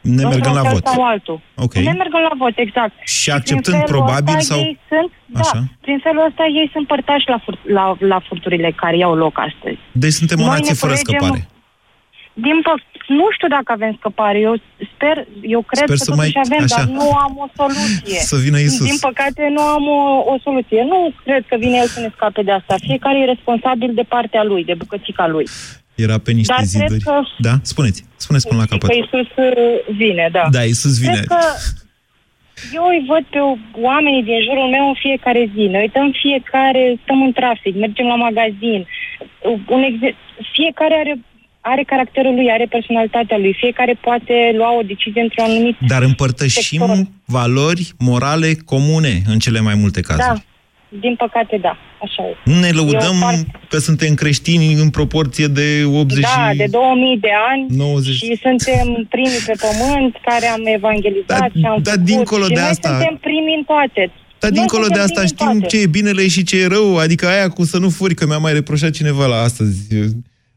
[0.00, 0.86] Ne mergând Într-un la fel vot.
[0.86, 1.40] Sau altul.
[1.64, 1.74] Ok.
[1.74, 2.92] Ne mergând la vot, exact.
[3.04, 4.58] Și prin acceptând felul probabil ăsta sau...
[4.64, 5.58] Ei sunt, da, Așa.
[5.80, 9.78] prin felul ăsta ei sunt părtași la, fur, la, la furturile care iau loc astăzi.
[9.92, 11.48] Deci suntem o Noi nație ne fără culegem- scăpare.
[12.34, 14.38] Din păc- nu știu dacă avem scăpare.
[14.38, 14.54] Eu
[14.94, 15.16] sper,
[15.54, 16.76] eu cred Sper că să totuși mai- avem, așa.
[16.76, 18.18] dar nu am o soluție.
[18.32, 18.86] Să vină Iisus.
[18.86, 20.00] Din păcate nu am o,
[20.32, 20.82] o soluție.
[20.92, 22.74] Nu cred că vine el să ne scape de asta.
[22.88, 25.46] Fiecare e responsabil de partea lui, de bucățica lui.
[25.94, 27.00] Era pe niște Dar cred ziduri.
[27.00, 27.54] că- Da?
[27.62, 28.04] Spuneți.
[28.16, 28.88] Spuneți până la capăt.
[28.90, 30.44] Că Iisus uh, vine, da.
[30.50, 31.12] Da, Iisus vine.
[31.12, 31.38] Cred că
[32.72, 33.38] eu îi văd pe
[33.90, 35.62] oamenii din jurul meu în fiecare zi.
[35.74, 38.86] Ne uităm fiecare, stăm în trafic, mergem la magazin.
[39.76, 40.16] Un exe-
[40.52, 41.14] fiecare are
[41.72, 43.54] are caracterul lui, are personalitatea lui.
[43.62, 47.06] Fiecare poate lua o decizie într-un anumit Dar împărtășim sector.
[47.24, 50.26] valori morale comune în cele mai multe cazuri.
[50.26, 50.34] Da,
[51.00, 51.74] din păcate da,
[52.06, 52.34] așa e.
[52.50, 56.56] Nu ne lăudăm Eu par- că suntem creștini în proporție de 80 Da, și...
[56.56, 58.14] de 2000 de ani 90.
[58.14, 62.06] și suntem primii pe pământ care am evangelizat și am dar făcut.
[62.12, 64.02] dincolo și de noi asta- suntem primii în toate.
[64.38, 65.76] Dar Noi dincolo de suntem asta primii în știm toate.
[65.76, 66.98] ce e binele și ce e rău.
[66.98, 69.78] Adică aia cu să nu furi, că mi-a mai reproșat cineva la astăzi.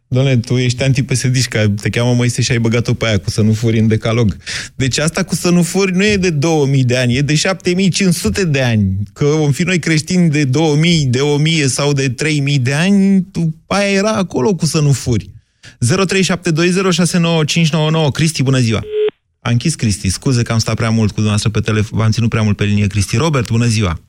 [0.10, 3.42] Doamne, tu ești antipesediști, că te cheamă Moise și ai băgat-o pe aia cu să
[3.42, 4.38] nu furi în decalog.
[4.76, 8.46] Deci asta cu să nu furi nu e de 2000 de ani, e de 7500
[8.46, 8.98] de ani.
[9.14, 13.56] Că vom fi noi creștini de 2000, de 1000 sau de 3000 de ani, tu,
[13.68, 15.30] aia era acolo cu să nu furi.
[15.86, 18.84] 0372069599 Cristi, bună ziua!
[19.40, 22.30] A închis Cristi, scuze că am stat prea mult cu dumneavoastră pe telefon, v-am ținut
[22.30, 23.18] prea mult pe linie, Cristi.
[23.18, 24.00] Robert, bună ziua!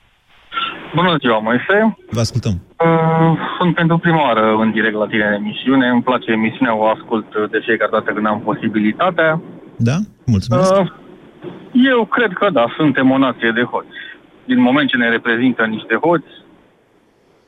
[0.95, 1.97] Bună ziua, Moise.
[2.11, 2.55] Vă ascultăm.
[2.85, 5.89] Uh, sunt pentru prima oară în direct la tine în emisiune.
[5.89, 9.41] Îmi place emisiunea, o ascult de fiecare dată când am posibilitatea.
[9.77, 9.97] Da?
[10.27, 10.73] Mulțumesc.
[10.73, 10.93] Uh,
[11.73, 13.99] eu cred că da, suntem o nație de hoți.
[14.45, 16.33] Din moment ce ne reprezintă niște hoți,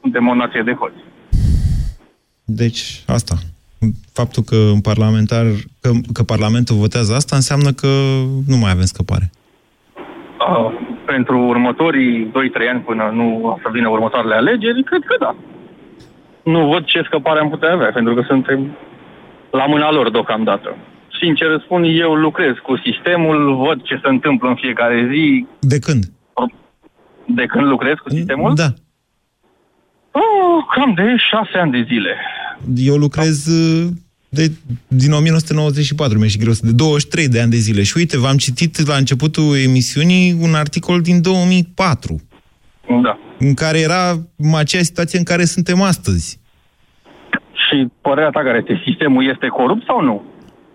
[0.00, 1.02] suntem o nație de hoți.
[2.44, 3.34] Deci, asta.
[4.12, 5.44] Faptul că în parlamentar,
[5.80, 7.86] că, că Parlamentul votează asta înseamnă că
[8.46, 9.30] nu mai avem scăpare.
[10.48, 12.30] Uh, pentru următorii 2-3
[12.72, 15.32] ani până nu o să vină următoarele alegeri, cred că da.
[16.52, 18.76] Nu văd ce scăpare am putea avea, pentru că suntem
[19.50, 20.76] la mâna lor deocamdată.
[21.20, 25.46] Sincer spun, eu lucrez cu sistemul, văd ce se întâmplă în fiecare zi.
[25.60, 26.02] De când?
[27.26, 28.52] De când lucrez cu sistemul?
[28.54, 28.68] Da.
[30.10, 32.14] Oh, cam de șase ani de zile.
[32.76, 33.88] Eu lucrez uh,
[34.32, 34.52] de,
[34.88, 37.82] din 1994, mi-e și greu să de 23 de ani de zile.
[37.82, 42.20] Și uite, v-am citit la începutul emisiunii un articol din 2004,
[43.02, 43.18] Da.
[43.38, 44.18] în care era
[44.54, 46.38] aceeași situație în care suntem astăzi.
[47.52, 48.82] Și părerea ta care este?
[48.86, 50.24] Sistemul este corupt sau nu?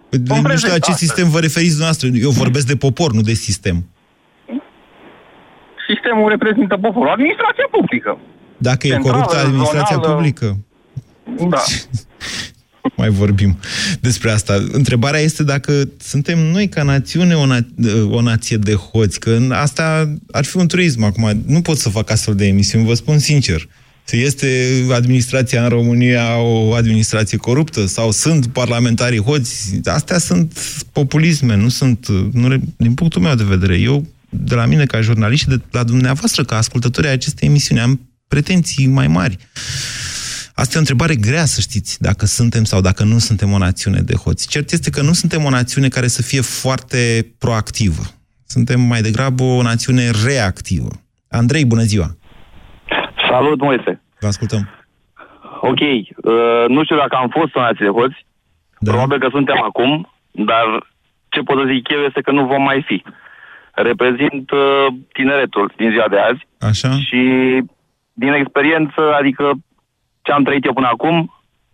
[0.09, 0.97] Nu prezent, știu la ce astăzi.
[1.05, 2.07] sistem vă referiți dumneavoastră.
[2.27, 3.85] Eu vorbesc de popor, nu de sistem.
[5.89, 7.09] Sistemul reprezintă poporul.
[7.09, 8.17] Administrația publică.
[8.57, 10.13] Dacă e Centrală, coruptă administrația zonală.
[10.15, 10.57] publică,
[11.49, 11.61] Da.
[12.97, 13.59] mai vorbim
[13.99, 14.63] despre asta.
[14.71, 17.67] Întrebarea este dacă suntem noi ca națiune o, na-
[18.09, 21.43] o nație de hoți, că în asta ar fi un turism acum.
[21.47, 23.67] Nu pot să fac astfel de emisiuni, vă spun sincer.
[24.11, 29.79] Este administrația în România o administrație coruptă sau sunt parlamentarii hoți?
[29.83, 30.59] Astea sunt
[30.91, 33.77] populisme, nu sunt, nu, re- din punctul meu de vedere.
[33.79, 37.81] Eu, de la mine ca jurnalist și de la dumneavoastră ca ascultători ai acestei emisiuni,
[37.81, 39.37] am pretenții mai mari.
[40.61, 43.99] Asta e o întrebare grea, să știți, dacă suntem sau dacă nu suntem o națiune
[43.99, 44.47] de hoți.
[44.47, 47.01] Cert este că nu suntem o națiune care să fie foarte
[47.39, 48.03] proactivă.
[48.47, 50.91] Suntem mai degrabă o națiune reactivă.
[51.29, 52.07] Andrei, bună ziua!
[53.29, 54.01] Salut, Moise.
[54.19, 54.69] Vă ascultăm.
[55.61, 58.25] Ok, uh, nu știu dacă am fost o nație de hoți,
[58.79, 58.91] da.
[58.91, 60.65] probabil că suntem acum, dar
[61.29, 63.03] ce pot să zic eu este că nu vom mai fi.
[63.71, 66.89] Reprezint uh, tineretul din ziua de azi Așa?
[67.07, 67.21] și
[68.13, 69.51] din experiență, adică
[70.25, 71.15] ce am trăit eu până acum,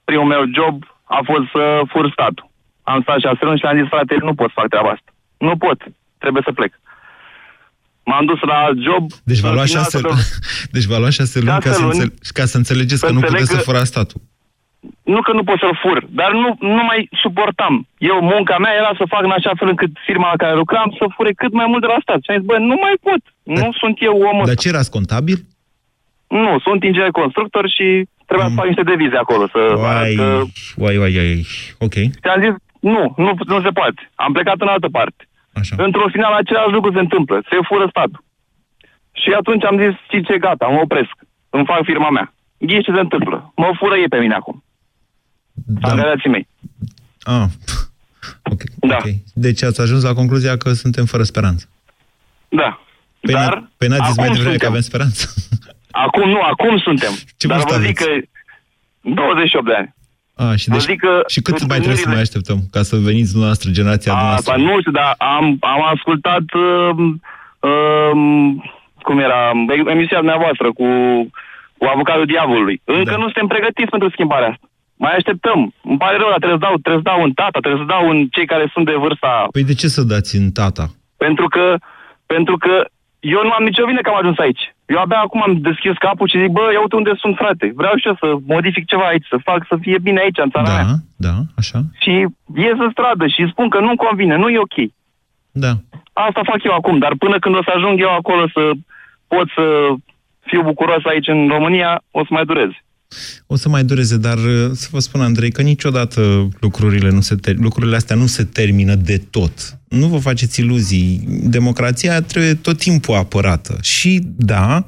[0.10, 0.76] primul meu job
[1.18, 2.46] a fost să fur statul.
[2.92, 5.10] Am stat șase luni și am zis, frate, nu pot să fac treaba asta.
[5.38, 5.80] Nu pot,
[6.24, 6.74] trebuie să plec.
[8.10, 9.04] M-am dus la alt job.
[9.24, 10.18] Deci v-a în luat final șase, să dau-
[10.76, 11.94] deci v-a luat șase luni, Șase ca, să luni.
[11.94, 12.12] înțele...
[12.38, 14.20] ca să înțelegeți Să că nu înțeleg puteți să că- furați statul.
[15.14, 17.74] nu că nu pot să-l fur, dar nu, nu mai suportam.
[17.98, 21.06] Eu, munca mea era să fac în așa fel încât firma la care lucram să
[21.16, 22.20] fure cât mai mult de la stat.
[22.24, 23.22] Și am zis, bă, nu mai pot.
[23.60, 24.62] Nu sunt eu omul Dar ăsta.
[24.64, 25.38] ce erați contabil?
[26.28, 27.88] Nu, sunt inginer constructor și
[28.32, 29.44] trebuia să fac niște devize acolo.
[29.56, 30.28] Să Uai, arăt că...
[30.84, 31.46] uai, uai, uai.
[31.86, 31.94] Ok.
[32.24, 32.54] Și am zis,
[32.94, 34.02] nu, nu, nu se poate.
[34.26, 35.22] Am plecat în altă parte.
[35.60, 35.76] Așa.
[35.86, 37.36] Într-un final, același lucru se întâmplă.
[37.50, 38.22] Se fură statul.
[39.22, 41.14] Și atunci am zis, știi ce, gata, mă opresc.
[41.56, 42.28] Îmi fac firma mea.
[42.68, 43.38] Ghiși ce se întâmplă.
[43.56, 44.64] Mă fură ei pe mine acum.
[45.54, 45.88] Da.
[45.90, 46.48] Angajații mei.
[47.24, 47.46] Ah.
[48.54, 48.62] Ok.
[48.92, 48.96] Da.
[49.00, 49.08] ok.
[49.34, 51.66] Deci ați ajuns la concluzia că suntem fără speranță.
[52.50, 52.82] Da.
[53.20, 54.70] Păi Dar n- Păi n-ați zis mai acum devreme că suntem.
[54.70, 55.34] avem speranță.
[55.92, 57.12] Acum nu, acum suntem.
[57.40, 58.22] Ce Dar vârstă vă zic aveți?
[58.22, 58.28] că
[59.02, 59.94] 28 de ani.
[60.36, 62.82] Ah, și, Vă deci, zic că și cât mai trebuie să întâlnirile- mai așteptăm ca
[62.90, 64.56] să veniți dumneavoastră, generația Asta noastră?
[64.58, 66.92] nu știu, dar am, am ascultat uh,
[67.70, 68.14] uh,
[69.08, 69.42] cum era,
[69.96, 70.88] emisiunea dumneavoastră cu,
[71.78, 72.82] cu avocatul diavolului.
[72.84, 73.18] Încă Da.
[73.22, 74.66] nu suntem pregătiți pentru schimbarea asta.
[75.04, 75.60] Mai așteptăm.
[75.84, 78.04] Îmi pare rău, dar trebuie să dau, trebuie să dau în tata, trebuie să dau
[78.14, 79.32] în cei care sunt de vârsta.
[79.52, 80.86] Păi de ce să dați în tata?
[81.26, 81.66] Pentru că,
[82.26, 82.74] pentru că
[83.20, 84.64] eu nu am nicio vină că am ajuns aici.
[84.94, 87.66] Eu abia acum am deschis capul și zic, bă, ia uite unde sunt, frate.
[87.82, 90.68] Vreau și eu să modific ceva aici, să fac să fie bine aici, în țara
[90.68, 90.86] Da, mea.
[91.28, 91.80] da, așa.
[92.04, 92.14] Și
[92.66, 94.78] ies în stradă și spun că nu-mi convine, nu e ok.
[95.52, 95.72] Da.
[96.14, 98.64] Asta fac eu acum, dar până când o să ajung eu acolo să
[99.28, 99.66] pot să
[100.50, 102.78] fiu bucuros aici în România, o să mai dureze.
[103.48, 107.36] O să mai dureze, dar uh, să vă spun, Andrei, că niciodată lucrurile, nu se
[107.36, 109.78] ter- lucrurile astea nu se termină de tot.
[109.88, 111.28] Nu vă faceți iluzii.
[111.44, 113.78] Democrația trebuie tot timpul apărată.
[113.82, 114.86] Și, da,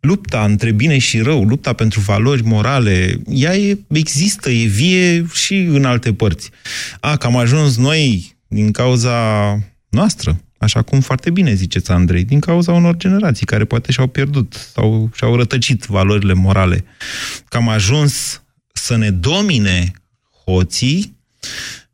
[0.00, 5.56] lupta între bine și rău, lupta pentru valori morale, ea e, există, e vie și
[5.56, 6.50] în alte părți.
[7.00, 9.18] A, că am ajuns noi din cauza
[9.88, 14.52] noastră, așa cum foarte bine ziceți, Andrei, din cauza unor generații care poate și-au pierdut
[14.52, 16.84] sau și-au rătăcit valorile morale.
[17.48, 19.92] Că am ajuns să ne domine
[20.44, 21.16] hoții,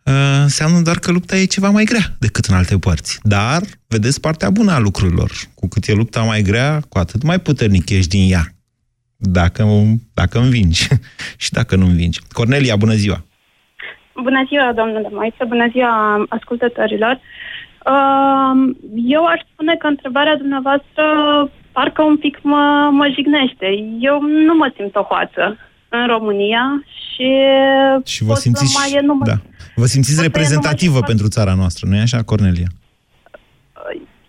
[0.04, 3.18] uh, înseamnă doar că lupta e ceva mai grea decât în alte părți.
[3.22, 5.30] Dar, vedeți partea bună a lucrurilor.
[5.54, 8.44] Cu cât e lupta mai grea, cu atât mai puternic ești din ea.
[9.16, 9.64] Dacă,
[10.14, 10.88] dacă învingi
[11.42, 12.20] și dacă nu învingi.
[12.32, 13.24] Cornelia, bună ziua!
[14.22, 17.20] Bună ziua, domnule Moise, bună ziua ascultătorilor.
[17.86, 18.76] Uh,
[19.16, 21.04] Eu aș spune că întrebarea dumneavoastră
[21.72, 23.66] parcă un pic mă, mă jignește.
[24.00, 24.16] Eu
[24.46, 25.56] nu mă simt o hoață
[25.88, 26.64] în România
[27.08, 27.28] și,
[28.14, 29.36] Și vă pot să simțiți, mai, nu mă, da.
[29.74, 32.66] vă simțiți pot să reprezentativă numai- pentru țara noastră, nu-i așa, Cornelia?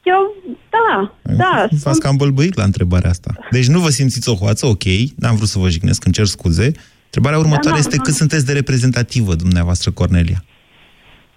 [0.04, 0.34] Eu,
[0.70, 1.68] da, da.
[1.84, 3.32] V-ați cam bălbăit la întrebarea asta.
[3.52, 4.84] Deci nu vă simțiți o hoață, ok,
[5.18, 6.72] n-am vrut să vă jignesc, îmi cer scuze.
[7.06, 8.02] Întrebarea următoare Da, nu, este nu.
[8.02, 10.44] cât sunteți de reprezentativă, dumneavoastră, Cornelia?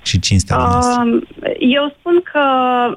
[0.04, 1.02] Și cinstea dumneavoastră.
[1.02, 1.22] Um,
[1.58, 2.40] Eu spun că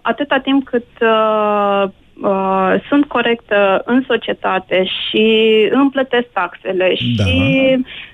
[0.02, 1.90] atâta timp cât uh,
[2.22, 5.26] uh, sunt corectă în societate și
[5.72, 6.88] îmi plătesc taxele
[7.18, 7.24] Da.
[7.24, 7.38] și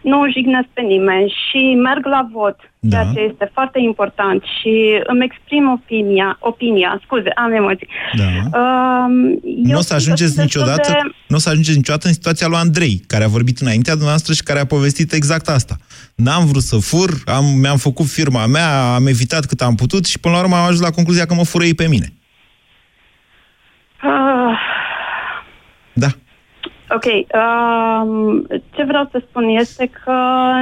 [0.02, 2.90] nu jignesc pe nimeni și merg la vot, Da.
[2.90, 4.74] ceea ce este foarte important și
[5.06, 7.88] îmi exprim opinia, opinia scuze, am emoții.
[8.18, 8.60] Da.
[8.60, 9.14] Um,
[9.64, 10.98] Nu o să ajungeți niciodată, De...
[11.28, 14.44] nu o să ajungeți niciodată în situația lui Andrei, care a vorbit înaintea dumneavoastră și
[14.44, 15.76] care a povestit exact asta.
[16.16, 20.20] N-am vrut să fur, am, mi-am făcut firma mea, am evitat cât am putut și
[20.20, 22.14] până la urmă am ajuns la concluzia că mă fură ei pe mine.
[24.04, 24.58] Uh,
[25.94, 26.08] Da.
[26.90, 27.06] Ok.
[27.06, 30.14] Um, ce vreau să spun este că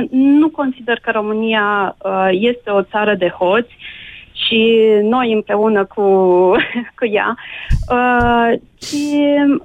[0.09, 3.77] nu consider că România uh, este o țară de hoți
[4.45, 6.01] și noi împreună cu,
[6.99, 7.35] cu ea,
[7.91, 8.93] uh, ci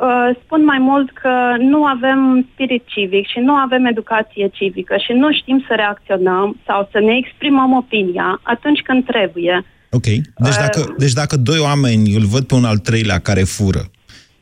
[0.01, 5.13] uh, spun mai mult că nu avem spirit civic și nu avem educație civică și
[5.13, 9.65] nu știm să reacționăm sau să ne exprimăm opinia atunci când trebuie.
[9.97, 10.05] Ok.
[10.05, 13.91] Deci dacă, uh, deci dacă doi oameni îl văd pe un al treilea care fură,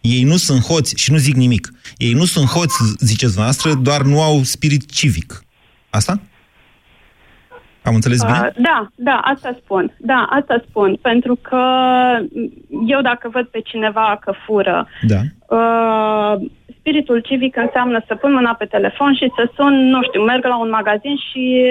[0.01, 1.73] ei nu sunt hoți și nu zic nimic.
[1.97, 5.45] Ei nu sunt hoți, ziceți noastră, doar nu au spirit civic.
[5.91, 6.21] Asta?
[7.85, 8.39] Am înțeles bine?
[8.43, 9.93] Uh, da, da, asta spun.
[9.99, 10.99] Da, asta spun.
[11.03, 11.63] Pentru că
[12.87, 15.21] eu dacă văd pe cineva că fură, da.
[15.57, 16.41] uh,
[16.79, 20.59] spiritul civic înseamnă să pun mâna pe telefon și să sun, nu știu, merg la
[20.59, 21.65] un magazin și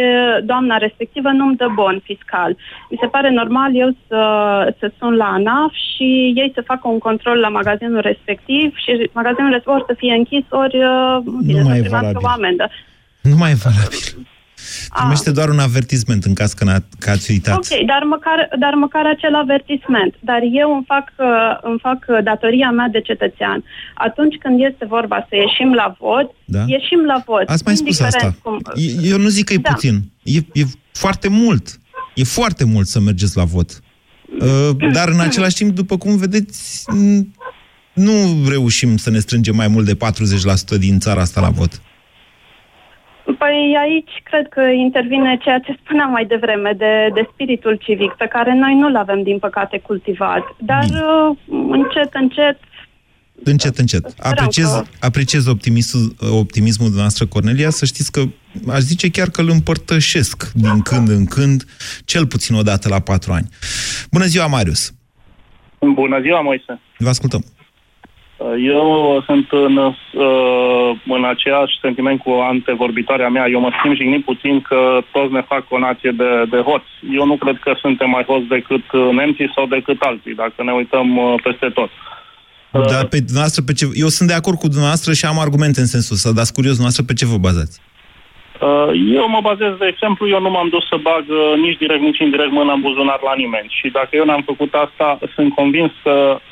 [0.44, 2.56] doamna respectivă nu-mi dă bon fiscal.
[2.90, 4.22] Mi se pare normal eu să,
[4.80, 9.52] să sun la ANAF și ei să facă un control la magazinul respectiv și magazinul
[9.52, 10.78] respectiv ori să fie închis, ori
[11.46, 12.18] bine, nu mai să e valabil.
[12.22, 12.70] o amendă.
[13.22, 14.28] Nu mai e valabil.
[15.00, 17.56] Primește doar un avertisment în caz că, n-a, că ați uitat.
[17.58, 20.14] Ok, dar măcar, dar măcar acel avertisment.
[20.20, 21.28] Dar eu îmi fac, uh,
[21.70, 23.64] îmi fac uh, datoria mea de cetățean.
[23.94, 26.64] Atunci când este vorba să ieșim la vot, Da.
[26.68, 27.46] ieșim la vot.
[27.50, 28.36] Ați mai spus indiferent asta.
[28.44, 28.60] Cum...
[28.76, 29.72] E- Eu nu zic că e Da.
[29.72, 29.96] puțin.
[30.24, 31.80] E, e foarte mult.
[32.16, 33.70] E foarte mult să mergeți la vot.
[34.40, 37.34] Uh, Dar în același timp, după cum vedeți, m,
[37.94, 38.12] nu
[38.50, 41.82] reușim să ne strângem mai mult de 40% din țara asta la vot.
[43.24, 48.26] Păi aici cred că intervine ceea ce spuneam mai devreme de, de spiritul civic, pe
[48.28, 50.44] care noi nu-l avem, din păcate, cultivat.
[50.60, 51.38] Dar uh,
[51.70, 52.58] încet, încet,
[53.46, 54.14] Încet, încet.
[54.20, 58.22] Apreciez, că- apreciez optimismul, optimismul dumneavoastră, Cornelia, să știți că
[58.72, 61.64] aș zice chiar că îl împărtășesc din când în când,
[62.06, 63.48] cel puțin o dată la patru ani.
[64.12, 64.94] Bună ziua, Marius!
[65.80, 66.80] Bună ziua, Moise.
[66.98, 67.44] Vă ascultăm.
[68.58, 73.48] Eu sunt în, uh, în aceeași sentiment cu antevorbitoarea mea.
[73.50, 76.92] Eu mă simt jignit puțin că toți ne fac o nație de, de hoți.
[77.12, 80.72] Eu nu cred că suntem mai hoți decât uh, nemții sau decât alții, dacă ne
[80.72, 81.90] uităm uh, peste tot.
[82.72, 83.86] Dar pe dumneavoastră, pe ce...
[83.94, 87.04] Eu sunt de acord cu dumneavoastră și am argumente în sensul ăsta, dar curios, dumneavoastră
[87.10, 87.76] pe ce vă bazați?
[88.68, 92.02] Uh, Eu mă bazez, de exemplu, eu nu m-am dus să bag uh, nici direct,
[92.02, 93.70] nici indirect mâna în buzunar la nimeni.
[93.80, 96.52] Și dacă eu n-am făcut asta, sunt convins că uh,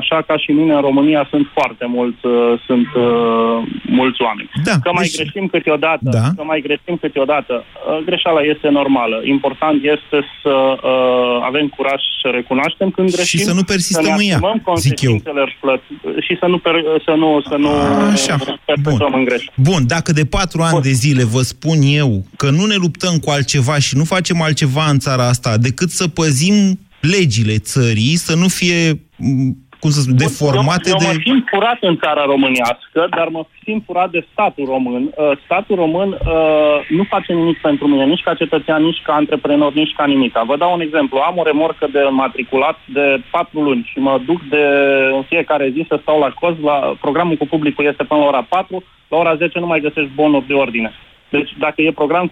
[0.00, 3.56] așa ca și mine în România sunt foarte mulți, uh, sunt uh,
[4.00, 4.50] mulți oameni.
[4.68, 6.26] Da, că mai deci- greșim câteodată, Da.
[6.36, 9.16] că mai greșim câteodată, uh, greșeala este normală.
[9.36, 10.54] Important este să
[10.92, 13.40] uh, avem curaj să recunoaștem când greșim.
[13.40, 15.10] să nu persistăm să ne în ea, asumăm zic eu.
[15.10, 17.70] consecințele plăt- și să nu, per, să nu, să nu
[18.16, 18.36] Așa.
[18.64, 19.44] perpetuăm în greș.
[19.56, 23.30] Bun, dacă de patru ani de zile vă spun eu că nu ne luptăm cu
[23.30, 28.48] altceva și nu facem altceva în țara asta decât să păzim legile țării, să nu
[28.48, 28.78] fie,
[29.16, 31.06] m, cum să spun, deformate eu, eu de...
[31.06, 35.02] mă simt furat în țara românească, dar mă simt furat de statul român.
[35.02, 39.72] Uh, statul român uh, nu face nimic pentru mine, nici ca cetățean, nici ca antreprenor,
[39.72, 40.32] nici ca nimic.
[40.46, 41.18] Vă dau un exemplu.
[41.18, 44.64] Am o remorcă de matriculat de patru luni și mă duc de
[45.12, 46.54] în fiecare zi să stau la coz.
[46.62, 50.10] La, programul cu publicul este până la ora 4, la ora 10 nu mai găsești
[50.14, 50.92] bonuri de ordine.
[51.30, 52.26] Deci dacă e program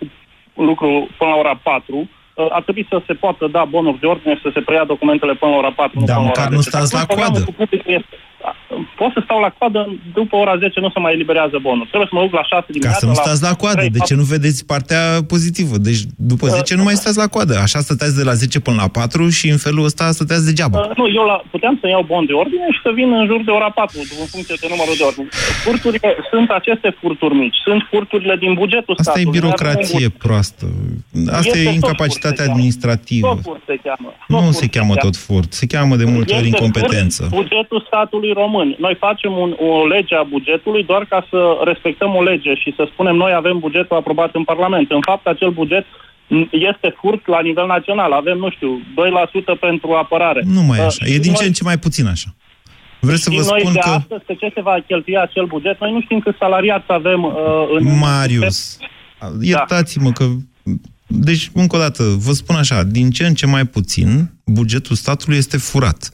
[0.55, 4.07] cu lucru până la ora 4, uh, ar trebui să se poată da bonuri de
[4.07, 5.99] ordine și să se preia documentele până la ora 4.
[6.01, 6.69] nu Da, până la măcar ora nu 10.
[6.71, 7.51] stați Dacă la programul coadă.
[7.51, 8.17] cu publicul este-
[9.01, 9.81] Pot să stau la coadă,
[10.19, 11.87] după ora 10 nu se mai eliberează bonul.
[11.93, 12.99] Trebuie să mă duc la 6 Ca dimineața.
[12.99, 13.77] să nu stați la coadă.
[13.77, 15.75] 3, De ce nu vedeți partea pozitivă?
[15.89, 16.01] Deci
[16.33, 17.55] după 10 nu mai stați la coadă.
[17.67, 20.79] Așa stăteați de la 10 până la 4 și în felul ăsta stăteați degeaba.
[20.79, 23.41] Uh, nu, eu la, puteam să iau bon de ordine și să vin în jur
[23.49, 25.29] de ora 4, în funcție de numărul de ordine.
[25.65, 29.39] Furturile, sunt aceste furturi mici, sunt furturile din bugetul Asta e statului.
[29.41, 30.65] birocrație proastă.
[31.27, 32.53] Asta Este e tot incapacitate furt se cheamă.
[32.53, 33.27] administrativă.
[33.29, 34.09] Tot furt se cheamă.
[34.29, 35.53] Nu se cheamă tot furt.
[35.61, 37.21] Se cheamă de multe ori Este incompetență.
[37.23, 38.77] furt bugetul statului român.
[38.79, 42.89] Noi facem un, o lege a bugetului doar ca să respectăm o lege și să
[42.93, 44.91] spunem noi avem bugetul aprobat în Parlament.
[44.91, 45.85] În fapt, acel buget
[46.27, 48.13] m, este furt la nivel național.
[48.13, 48.81] Avem, nu știu,
[49.57, 50.43] 2% pentru apărare.
[50.47, 51.05] Nu mai e Uh, așa.
[51.07, 52.35] E din ce în ce mai puțin așa.
[53.01, 53.89] Vreți să vă Știm noi spun de că...
[53.89, 55.81] astăzi pe ce se va cheltui acel buget.
[55.81, 57.33] Noi nu știm cât salariați avem uh,
[57.75, 57.99] în...
[57.99, 58.79] Marius,
[59.41, 60.25] iertați-mă că...
[61.07, 65.37] Deci, încă o dată, vă spun așa, din ce în ce mai puțin, bugetul statului
[65.37, 66.11] este furat.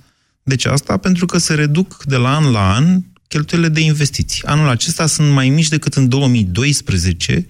[0.48, 4.42] Deci asta pentru că se reduc de la an la an cheltuielile de investiții.
[4.44, 7.46] Anul acesta sunt mai mici decât în 2012,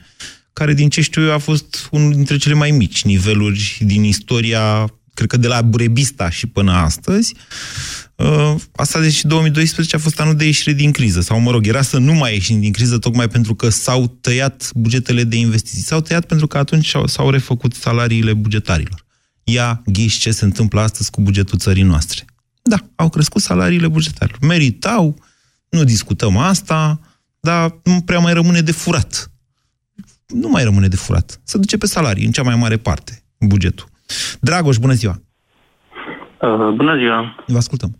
[0.53, 4.93] care, din ce știu eu, a fost unul dintre cele mai mici niveluri din istoria,
[5.15, 7.35] cred că de la Burebista și până astăzi.
[8.15, 11.83] Uh, Asta deși 2012 a fost anul de ieșire din criză, sau mă rog, era
[11.83, 15.83] să nu mai ieșim din criză tocmai pentru că s-au tăiat bugetele de investiții.
[15.83, 19.05] S-au tăiat pentru că atunci s-au- s-au refăcut salariile bugetarilor.
[19.45, 22.25] Ia ghiși ce se întâmplă astăzi cu bugetul țării noastre.
[22.69, 24.39] Da, au crescut salariile bugetarilor.
[24.43, 25.17] Meritau,
[25.69, 27.01] nu discutăm asta,
[27.41, 29.31] dar nu prea mai rămâne de furat.
[30.27, 31.41] Nu mai rămâne de furat.
[31.45, 33.87] Se duce pe salarii, în cea mai mare parte, bugetul.
[34.41, 35.15] Dragoș, bună ziua!
[36.41, 37.45] Uh, bună ziua!
[37.47, 37.91] Vă ascultăm.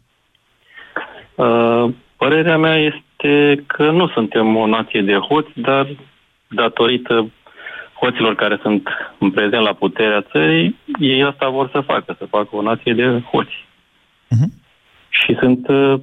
[1.35, 5.97] Uh, părerea mea este că nu suntem o nație de hoți, dar
[6.49, 7.31] datorită
[8.01, 8.89] hoților care sunt
[9.19, 13.23] în prezent la puterea țării, ei asta vor să facă, să facă o nație de
[13.31, 13.67] hoți.
[14.35, 14.58] Uh-huh.
[15.25, 16.01] Și sunt uh,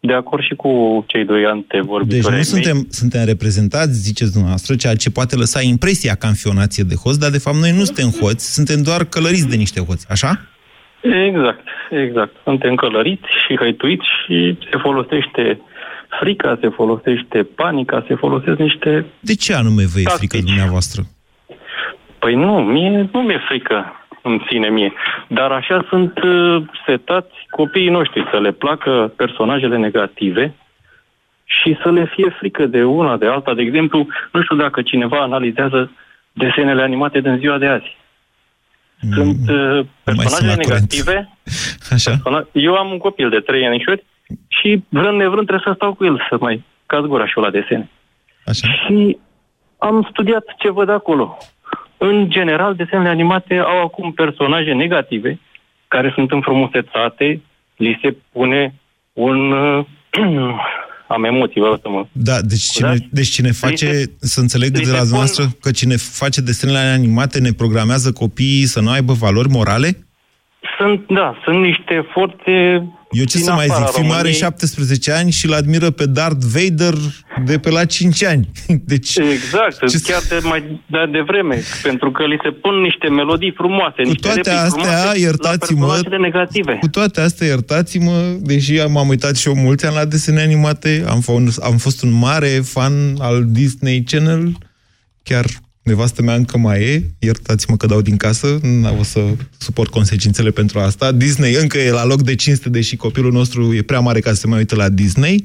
[0.00, 2.20] de acord și cu cei doi antevorbitori.
[2.20, 6.32] Deci nu ai suntem, suntem reprezentați, ziceți dumneavoastră, ceea ce poate lăsa impresia că am
[6.32, 9.48] fi o nație de hoți, dar de fapt noi nu suntem hoți, suntem doar călăriți
[9.48, 10.30] de niște hoți, așa?
[11.00, 12.34] Exact, exact.
[12.44, 15.60] Suntem călăriți și hăituiți și se folosește
[16.20, 19.04] frica, se folosește panica, se folosesc niște...
[19.20, 21.02] De ce anume vă e frică dumneavoastră?
[22.18, 23.92] Păi nu, mie nu mi-e frică
[24.28, 24.92] în sine mie,
[25.28, 30.54] dar așa sunt uh, setați copiii noștri, să le placă personajele negative
[31.44, 33.54] și să le fie frică de una, de alta.
[33.54, 35.90] De exemplu, nu știu dacă cineva analizează
[36.32, 37.96] desenele animate din ziua de azi.
[39.14, 41.28] Sunt uh, personaje negative.
[41.94, 42.10] Așa.
[42.10, 44.04] Persona- Eu am un copil de trei anișori
[44.48, 47.50] și vrând nevrând trebuie să stau cu el să mai caz gura și eu la
[47.50, 47.90] desene.
[48.46, 48.68] Așa.
[48.68, 49.18] Și
[49.78, 51.36] am studiat ce văd acolo.
[51.98, 55.38] În general, desenele animate au acum personaje negative
[55.88, 57.40] care sunt înfrumusețate,
[57.76, 58.74] li se pune
[59.12, 59.52] un...
[59.52, 59.86] Uh,
[61.08, 62.06] am emoții, vreau să mă...
[62.12, 66.78] Da, deci cine, deci cine face, să înțeleg de la dumneavoastră, că cine face desenele
[66.78, 70.07] animate ne programează copiii să nu aibă valori morale?
[70.78, 72.52] Sunt, da, sunt niște forțe
[73.10, 73.94] Eu ce din să mai afara zic?
[73.94, 74.40] Filmul are României.
[74.40, 76.94] 17 ani și îl admiră pe Darth Vader
[77.44, 78.48] de pe la 5 ani.
[78.92, 83.08] Deci, Exact, Ce- chiar de mai de, de vreme, pentru că li se pun niște
[83.08, 86.76] melodii frumoase, Cu niște toate replici astea, frumoase iertați-mă, la personajele negative.
[86.80, 91.20] Cu toate astea, iertați-mă, deși m-am uitat și eu mulți ani la desene animate, am,
[91.20, 94.52] fost, am fost un mare fan al Disney Channel,
[95.22, 95.44] chiar
[95.88, 99.20] nevastă mea încă mai e, iertați-mă că dau din casă, nu o să
[99.58, 101.12] suport consecințele pentru asta.
[101.12, 104.36] Disney încă e la loc de cinste, deși copilul nostru e prea mare ca să
[104.36, 105.44] se mai uite la Disney.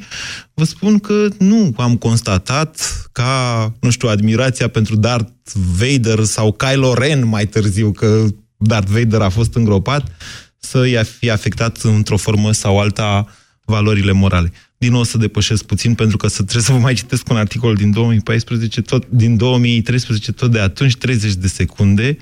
[0.54, 5.32] Vă spun că nu am constatat ca, nu știu, admirația pentru Darth
[5.78, 8.26] Vader sau Kylo Ren mai târziu, că
[8.58, 10.12] Darth Vader a fost îngropat,
[10.60, 13.28] să i-a fi afectat într-o formă sau alta
[13.66, 14.52] valorile morale.
[14.78, 17.38] Din nou o să depășesc puțin, pentru că să, trebuie să vă mai citesc un
[17.38, 22.18] articol din 2014, tot, din 2013, tot de atunci, 30 de secunde,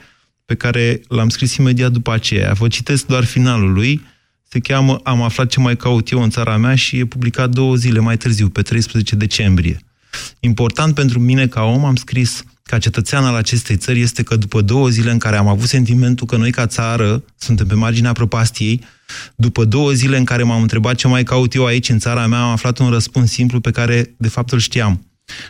[0.45, 2.53] pe care l-am scris imediat după aceea.
[2.53, 4.01] Vă citesc doar finalul lui.
[4.49, 7.75] Se cheamă Am aflat ce mai caut eu în țara mea și e publicat două
[7.75, 9.79] zile mai târziu, pe 13 decembrie.
[10.39, 14.61] Important pentru mine ca om, am scris ca cetățean al acestei țări, este că după
[14.61, 18.81] două zile în care am avut sentimentul că noi ca țară suntem pe marginea propastiei,
[19.35, 22.41] după două zile în care m-am întrebat ce mai caut eu aici în țara mea,
[22.41, 25.05] am aflat un răspuns simplu pe care de fapt îl știam.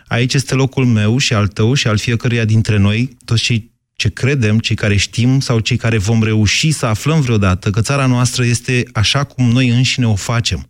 [0.08, 4.10] Aici este locul meu și al tău și al fiecăruia dintre noi, toți cei ce
[4.10, 8.46] credem, cei care știm sau cei care vom reuși să aflăm vreodată că țara noastră
[8.46, 10.70] este așa cum noi înșine o facem.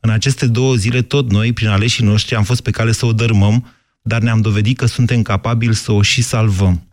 [0.00, 3.12] În aceste două zile, tot noi, prin aleșii noștri, am fost pe cale să o
[3.12, 3.72] dărmăm,
[4.02, 6.86] dar ne-am dovedit că suntem capabili să o și salvăm.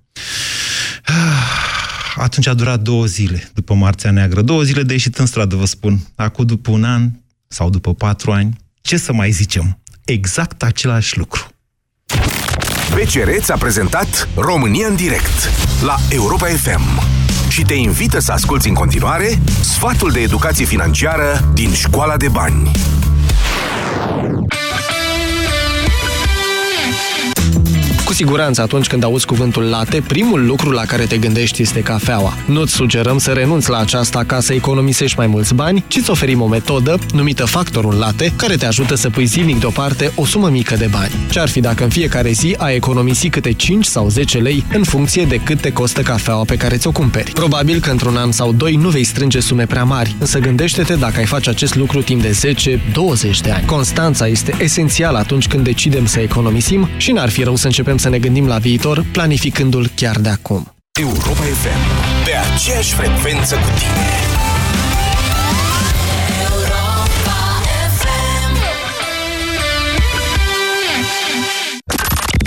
[2.20, 4.42] Atunci a durat două zile după Marțea Neagră.
[4.42, 6.00] Două zile de ieșit în stradă, vă spun.
[6.16, 7.10] Acum, după un an
[7.48, 9.80] sau după patru ani, ce să mai zicem?
[10.06, 11.48] Exact același lucru.
[12.94, 15.50] BCR ți-a prezentat România în direct
[15.84, 17.02] la Europa FM
[17.50, 22.72] și te invită să asculti în continuare sfatul de educație financiară din Școala de Bani.
[28.20, 32.38] Siguranță atunci când auzi cuvântul late, primul lucru la care te gândești este cafeaua.
[32.46, 36.42] Nu-ți sugerăm să renunți la aceasta ca să economisești mai mulți bani, ci îți oferim
[36.42, 40.76] o metodă numită factorul late, care te ajută să pui zilnic deoparte o sumă mică
[40.76, 41.12] de bani.
[41.30, 45.26] Ce-ar fi dacă în fiecare zi ai economisi câte 5 sau 10 lei în funcție
[45.26, 47.32] de cât te costă cafeaua pe care ți-o cumperi?
[47.32, 51.18] Probabil că într-un an sau doi nu vei strânge sume prea mari, însă gândește-te dacă
[51.18, 52.40] ai face acest lucru timp de
[53.36, 53.66] 10-20 de ani.
[53.66, 58.09] Constanța este esențială atunci când decidem să economisim și n-ar fi rău să începem să
[58.10, 60.74] ne gândim la viitor, planificându-l chiar de acum.
[61.00, 61.82] Europa FM,
[62.26, 64.08] pe aceeași frecvență cu tine.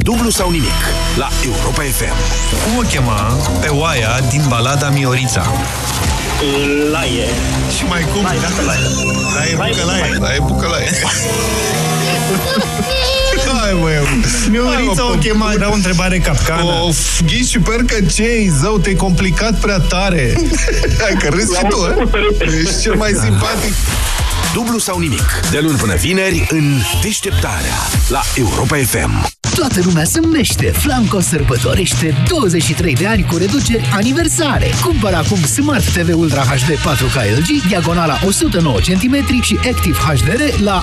[0.02, 0.80] Dublu sau nimic
[1.16, 2.14] la Europa FM.
[2.64, 5.46] Cum o chema pe oaia din balada Miorița?
[6.92, 7.26] Laie.
[7.76, 8.22] Și mai cum?
[8.22, 8.80] Laie, lasă laie.
[9.34, 10.00] Laie Laie, bucălaie.
[10.00, 10.18] laie.
[10.18, 10.88] Laie bucălaie.
[13.72, 15.52] Hai, mă, Miorița o chema...
[15.52, 16.62] Era o întrebare capcană.
[16.82, 20.32] Of, ghiși și percăcei, zău, te-ai complicat prea tare.
[21.02, 22.58] Hai că râzi și tu, eh?
[22.64, 23.74] Ești cel mai simpatic.
[24.54, 25.40] dublu sau nimic.
[25.50, 27.74] De luni până vineri în Deșteptarea
[28.08, 29.30] la Europa FM.
[29.54, 30.64] Toată lumea se mește.
[30.64, 34.70] Flanco sărbătorește 23 de ani cu reduceri aniversare.
[34.84, 40.70] Cumpără acum Smart TV Ultra HD 4K LG, diagonala 109 cm și Active HDR la